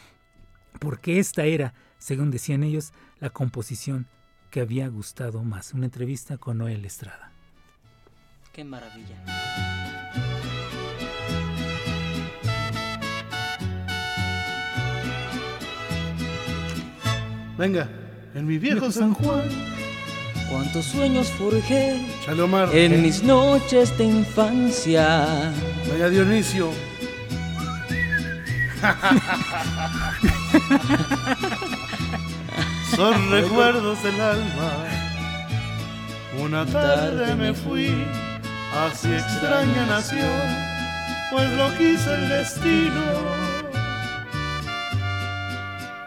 porque 0.80 1.20
esta 1.20 1.44
era, 1.44 1.74
según 1.98 2.32
decían 2.32 2.64
ellos, 2.64 2.94
la 3.20 3.30
composición 3.30 4.08
que 4.50 4.62
había 4.62 4.88
gustado 4.88 5.44
más. 5.44 5.74
Una 5.74 5.86
entrevista 5.86 6.38
con 6.38 6.60
Noel 6.60 6.86
Estrada. 6.86 7.34
Qué 8.54 8.64
maravilla. 8.64 9.77
Venga, 17.58 17.88
en 18.36 18.46
mi 18.46 18.58
viejo 18.58 18.92
San 18.92 19.14
Juan. 19.14 19.44
Cuántos 20.50 20.86
sueños 20.86 21.30
forjé 21.32 22.00
Chale, 22.26 22.42
Omar. 22.42 22.70
en 22.74 23.02
mis 23.02 23.22
noches 23.24 23.98
de 23.98 24.06
infancia. 24.06 25.52
Venga, 25.92 26.10
Dionisio. 26.10 26.70
Son 32.96 33.32
recuerdos 33.32 34.02
del 34.04 34.22
alma. 34.22 34.72
Una 36.40 36.66
tarde 36.66 37.36
me 37.36 37.54
fui, 37.54 37.92
así 38.74 39.12
extraña 39.12 39.86
nació, 39.88 40.26
pues 41.32 41.52
lo 41.54 41.70
quiso 41.78 42.14
el 42.14 42.30
destino. 42.30 43.47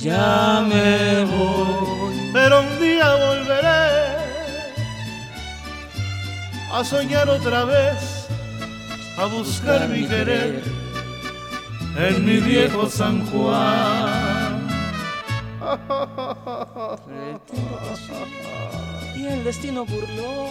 Ya 0.00 0.64
me 0.66 1.24
voy. 1.26 2.30
pero 2.32 2.60
un 2.60 2.80
día 2.80 3.14
volveré 3.16 4.16
a 6.72 6.82
soñar 6.82 7.28
otra 7.28 7.64
vez, 7.64 8.26
a 9.18 9.26
buscar 9.26 9.86
mi 9.88 10.06
querer 10.06 10.62
en 11.98 12.24
mi 12.24 12.38
viejo 12.38 12.88
San 12.88 13.26
Juan. 13.26 14.68
Y 19.16 19.26
el 19.26 19.44
destino 19.44 19.84
burló 19.84 20.48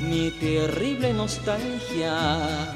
mi 0.00 0.30
terrible 0.38 1.12
nostalgia. 1.12 2.74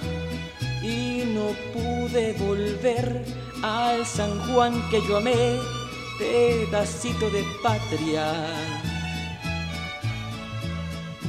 Y 0.82 1.22
no 1.32 1.54
pude 1.72 2.32
volver 2.32 3.24
al 3.62 4.04
San 4.04 4.36
Juan 4.48 4.82
que 4.90 5.00
yo 5.06 5.18
amé, 5.18 5.58
pedacito 6.22 7.28
de 7.30 7.44
patria. 7.62 8.26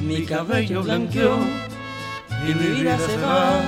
Mi 0.00 0.24
cabello 0.24 0.82
blanqueó 0.82 1.36
y 2.46 2.54
mi 2.54 2.68
vida 2.76 2.98
se 2.98 3.16
va, 3.16 3.60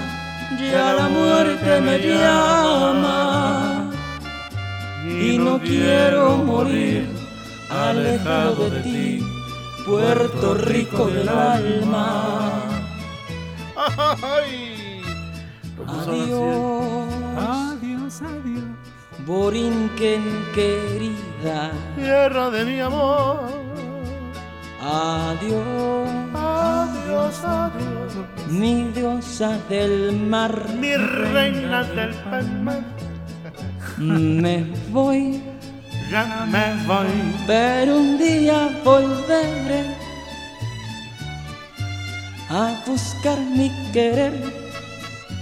ya 0.73 0.93
la 0.95 1.09
muerte 1.09 1.81
me 1.81 1.99
llama. 1.99 3.91
Y 5.05 5.39
no 5.39 5.59
quiero 5.59 6.37
morir 6.39 7.09
alejado 7.71 8.71
de 8.71 8.81
ti, 8.83 9.21
Puerto 9.87 10.55
Rico 10.55 11.07
del 11.07 11.29
alma. 11.29 12.63
Adiós, 15.89 17.07
Adiós, 17.37 18.23
adiós. 18.23 18.56
Borinquen 19.27 20.23
querida. 20.55 21.73
Tierra 21.97 22.49
de 22.51 22.65
mi 22.65 22.81
amor. 22.81 23.41
Adiós, 24.81 26.09
Adiós, 26.33 27.35
adiós. 27.45 28.13
mi 28.49 28.85
diosa 28.95 29.59
del 29.69 30.13
mar. 30.13 30.55
Mi 30.79 30.95
reina 30.97 31.83
del 31.83 32.15
palmar. 32.31 32.83
Me 33.99 34.65
voy, 34.91 35.43
Ya 36.11 36.47
me 36.49 36.67
voy. 36.87 37.09
pero 37.49 37.97
un 37.97 38.19
día 38.19 38.69
volveré 38.85 39.83
a 42.49 42.81
buscar 42.87 43.39
mi 43.41 43.71
querer, 43.93 44.35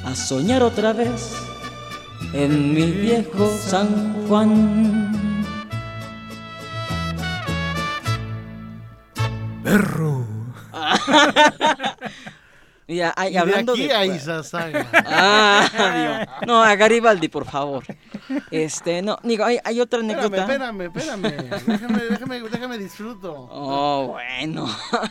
a 0.07 0.15
soñar 0.15 0.63
otra 0.63 0.93
vez 0.95 1.35
en 2.35 2.75
mi 2.75 2.91
viejo 2.91 3.49
San 3.57 4.27
Juan. 4.29 5.13
Perro. 9.63 10.27
Y, 12.87 13.01
a- 13.01 13.15
y 13.25 13.29
Y 13.29 13.33
de 13.33 13.39
hablando 13.39 13.73
aquí 13.73 13.87
de, 13.89 13.95
a. 13.95 14.43
Ah. 15.07 16.27
No, 16.47 16.63
a 16.63 16.75
Garibaldi, 16.77 17.29
por 17.29 17.47
favor. 17.47 17.83
Este, 18.51 19.01
no, 19.01 19.19
digo, 19.23 19.45
hay, 19.45 19.59
hay 19.65 19.81
otra 19.81 20.01
Espérame, 20.01 20.21
anécdota. 20.21 20.43
espérame, 20.53 20.81
espérame. 20.83 21.67
Déjame, 21.67 22.05
déjame, 22.11 22.41
déjame 22.41 22.79
disfruto. 22.79 23.33
Oh, 23.51 24.09
bueno. 24.19 24.67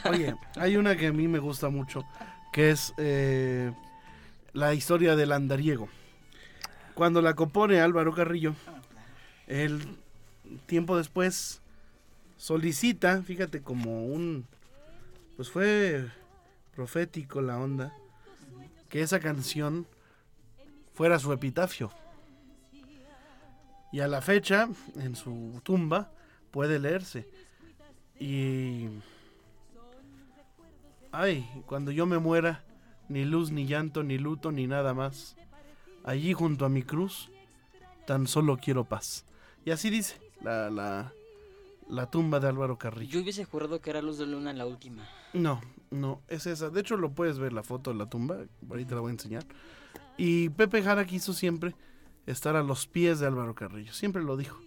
Oye, 0.10 0.36
hay 0.56 0.78
una 0.78 0.96
que 0.96 1.08
a 1.08 1.12
mí 1.14 1.28
me 1.28 1.40
gusta 1.40 1.70
mucho, 1.70 2.06
que 2.52 2.70
es 2.70 2.94
eh, 2.98 3.72
la 4.54 4.74
historia 4.76 5.16
del 5.16 5.32
andariego. 5.32 5.90
Cuando 6.96 7.22
la 7.22 7.34
compone 7.34 7.80
Álvaro 7.80 8.14
Carrillo, 8.14 8.56
él 9.48 9.82
tiempo 10.66 10.98
después 10.98 11.62
solicita, 12.38 13.22
fíjate, 13.22 13.62
como 13.62 14.06
un, 14.06 14.46
pues 15.36 15.50
fue 15.50 16.10
profético 16.76 17.42
la 17.42 17.58
onda, 17.58 17.96
que 18.90 19.02
esa 19.02 19.20
canción 19.20 19.88
fuera 20.94 21.20
su 21.20 21.32
epitafio. 21.34 21.92
Y 23.92 24.00
a 24.00 24.08
la 24.08 24.22
fecha, 24.22 24.68
en 24.96 25.16
su 25.16 25.62
tumba, 25.64 26.12
puede 26.52 26.80
leerse. 26.80 27.28
Y 28.20 28.88
Ay, 31.16 31.48
cuando 31.68 31.92
yo 31.92 32.08
me 32.08 32.18
muera, 32.18 32.64
ni 33.08 33.24
luz, 33.24 33.52
ni 33.52 33.68
llanto, 33.68 34.02
ni 34.02 34.18
luto, 34.18 34.52
ni 34.52 34.66
nada 34.66 34.96
más. 34.96 35.36
Allí 36.04 36.34
junto 36.34 36.66
a 36.66 36.70
mi 36.70 36.84
cruz, 36.84 37.32
tan 38.06 38.28
solo 38.28 38.58
quiero 38.58 38.84
paz. 38.84 39.26
Y 39.66 39.72
así 39.72 39.90
dice 39.90 40.20
la, 40.42 40.70
la, 40.70 41.14
la 41.88 42.10
tumba 42.10 42.40
de 42.40 42.48
Álvaro 42.48 42.78
Carrillo. 42.78 43.14
Yo 43.14 43.22
hubiese 43.22 43.46
jurado 43.46 43.80
que 43.80 43.90
era 43.90 44.02
Luz 44.02 44.18
de 44.18 44.26
Luna 44.26 44.54
la 44.54 44.66
última. 44.66 45.08
No, 45.34 45.62
no, 45.92 46.22
es 46.28 46.46
esa. 46.46 46.70
De 46.70 46.82
hecho, 46.82 46.98
lo 46.98 47.12
puedes 47.12 47.40
ver 47.40 47.54
la 47.54 47.64
foto 47.64 47.92
de 47.92 47.98
la 47.98 48.08
tumba. 48.08 48.38
Ahorita 48.70 48.96
la 48.96 49.02
voy 49.02 49.10
a 49.10 49.14
enseñar. 49.14 49.46
Y 50.18 50.50
Pepe 50.50 50.84
Jara 50.84 51.06
quiso 51.06 51.34
siempre 51.34 51.76
estar 52.26 52.56
a 52.56 52.64
los 52.64 52.88
pies 52.88 53.20
de 53.20 53.28
Álvaro 53.28 53.56
Carrillo. 53.56 53.94
Siempre 53.94 54.24
lo 54.24 54.38
dijo. 54.38 54.60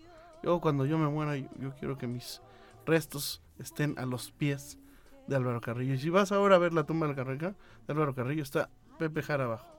Yo, 0.42 0.60
cuando 0.60 0.86
yo 0.86 0.98
me 0.98 1.08
muera, 1.08 1.36
yo, 1.36 1.48
yo 1.60 1.74
quiero 1.78 1.98
que 1.98 2.06
mis 2.06 2.40
restos 2.86 3.42
estén 3.58 3.98
a 3.98 4.06
los 4.06 4.30
pies 4.30 4.78
de 5.26 5.36
Álvaro 5.36 5.60
Carrillo. 5.60 5.94
Y 5.94 5.98
si 5.98 6.10
vas 6.10 6.32
ahora 6.32 6.56
a 6.56 6.58
ver 6.58 6.72
la 6.72 6.84
tumba 6.84 7.06
de 7.06 7.54
Álvaro 7.88 8.14
Carrillo, 8.14 8.42
está 8.42 8.70
Pepe 8.98 9.22
Jara 9.22 9.44
abajo. 9.44 9.75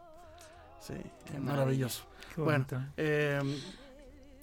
Sí, 0.79 0.93
Qué 1.25 1.39
maravilloso. 1.39 2.03
Qué 2.35 2.41
Bueno, 2.41 2.65
bonito. 2.69 2.91
eh, 2.97 3.39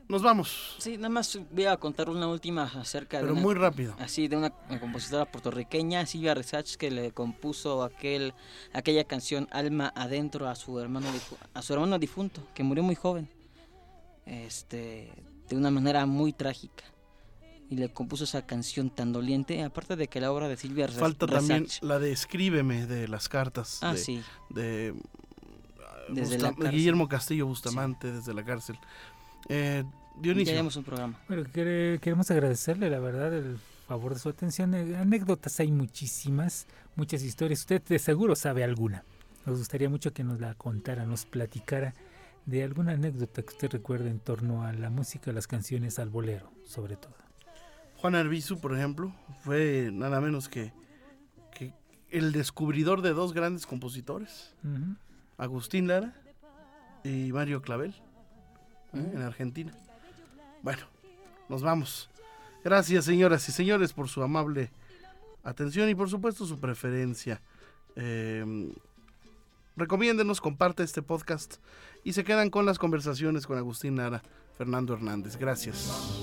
nos 0.08 0.22
vamos, 0.22 0.76
Sí, 0.78 0.96
nada 0.96 1.08
más 1.08 1.38
voy 1.50 1.64
a 1.64 1.76
contar 1.78 2.10
una 2.10 2.28
última 2.28 2.64
acerca 2.64 3.16
de 3.18 3.22
pero 3.22 3.32
una, 3.32 3.42
muy 3.42 3.54
rápido. 3.54 3.94
así 3.98 4.28
de 4.28 4.36
una 4.36 4.50
compositora 4.80 5.24
puertorriqueña, 5.24 6.04
Silvia 6.06 6.34
Resach, 6.34 6.74
que 6.76 6.90
le 6.90 7.12
compuso 7.12 7.82
aquel 7.82 8.34
aquella 8.74 9.04
canción 9.04 9.48
Alma 9.50 9.92
adentro 9.96 10.48
a 10.48 10.54
su 10.56 10.78
hermano 10.78 11.06
a 11.54 11.62
su 11.62 11.72
hermano 11.72 11.98
difunto, 11.98 12.46
que 12.54 12.62
murió 12.62 12.82
muy 12.82 12.94
joven. 12.96 13.28
Este 14.26 15.10
de 15.48 15.56
una 15.56 15.70
manera 15.70 16.06
muy 16.06 16.32
trágica. 16.32 16.84
Y 17.70 17.76
le 17.76 17.90
compuso 17.92 18.24
esa 18.24 18.46
canción 18.46 18.90
tan 18.90 19.12
doliente, 19.12 19.62
aparte 19.62 19.96
de 19.96 20.08
que 20.08 20.20
la 20.20 20.30
obra 20.32 20.48
de 20.48 20.56
Silvia 20.56 20.86
Res- 20.86 20.96
Falta 20.98 21.26
también 21.26 21.64
Resach- 21.64 21.82
la 21.82 21.98
de 21.98 22.12
Escríbeme 22.12 22.86
de 22.86 23.08
las 23.08 23.28
cartas. 23.28 23.78
Ah, 23.82 23.92
de, 23.92 23.98
sí. 23.98 24.22
de, 24.50 24.94
Desde 26.14 26.38
la. 26.38 26.70
Guillermo 26.70 27.08
Castillo 27.08 27.46
Bustamante 27.46 28.10
desde 28.12 28.32
la 28.34 28.44
cárcel. 28.44 28.78
Eh, 29.48 29.84
Ya 30.16 30.20
Dionisio, 30.22 30.54
haremos 30.54 30.76
un 30.76 30.84
programa. 30.84 31.18
Bueno, 31.28 31.44
quere- 31.52 31.98
queremos 32.00 32.30
agradecerle, 32.30 32.88
la 32.88 33.00
verdad, 33.00 33.34
el 33.34 33.58
favor 33.88 34.14
de 34.14 34.20
su 34.20 34.28
atención. 34.28 34.74
Eh, 34.74 34.96
Anécdotas 34.96 35.58
hay 35.60 35.70
muchísimas, 35.72 36.66
muchas 36.96 37.22
historias. 37.22 37.60
Usted 37.60 37.82
de 37.82 37.98
seguro 37.98 38.36
sabe 38.36 38.62
alguna. 38.64 39.04
Nos 39.44 39.58
gustaría 39.58 39.88
mucho 39.90 40.12
que 40.12 40.24
nos 40.24 40.40
la 40.40 40.54
contara, 40.54 41.04
nos 41.04 41.26
platicara 41.26 41.92
de 42.46 42.62
alguna 42.62 42.92
anécdota 42.92 43.42
que 43.42 43.48
usted 43.48 43.70
recuerde 43.72 44.08
en 44.10 44.18
torno 44.20 44.62
a 44.64 44.72
la 44.72 44.88
música, 44.90 45.32
las 45.32 45.46
canciones, 45.46 45.98
al 45.98 46.10
bolero, 46.10 46.50
sobre 46.64 46.96
todo. 46.96 47.14
Juan 47.98 48.14
Arbizu, 48.14 48.58
por 48.60 48.76
ejemplo, 48.76 49.12
fue 49.42 49.90
nada 49.92 50.20
menos 50.20 50.48
que, 50.48 50.72
que 51.54 51.72
el 52.10 52.32
descubridor 52.32 53.00
de 53.02 53.14
dos 53.14 53.32
grandes 53.32 53.66
compositores, 53.66 54.52
Ujú. 54.62 54.94
Agustín 55.36 55.88
Lara 55.88 56.14
y 57.02 57.32
Mario 57.32 57.62
Clavel, 57.62 57.90
¿eh? 58.94 59.10
en 59.14 59.22
Argentina. 59.22 59.72
Bueno, 60.62 60.82
nos 61.48 61.62
vamos. 61.62 62.10
Gracias, 62.62 63.04
señoras 63.04 63.48
y 63.48 63.52
señores, 63.52 63.92
por 63.92 64.08
su 64.08 64.22
amable 64.22 64.70
atención 65.42 65.88
y 65.88 65.94
por 65.94 66.08
supuesto 66.08 66.46
su 66.46 66.58
preferencia. 66.58 67.40
Eh, 67.96 68.72
recomiéndenos, 69.76 70.40
comparte 70.40 70.82
este 70.82 71.02
podcast 71.02 71.56
y 72.02 72.12
se 72.12 72.24
quedan 72.24 72.50
con 72.50 72.66
las 72.66 72.78
conversaciones 72.78 73.46
con 73.46 73.58
Agustín 73.58 73.96
Lara, 73.96 74.22
Fernando 74.56 74.94
Hernández. 74.94 75.36
Gracias. 75.36 76.22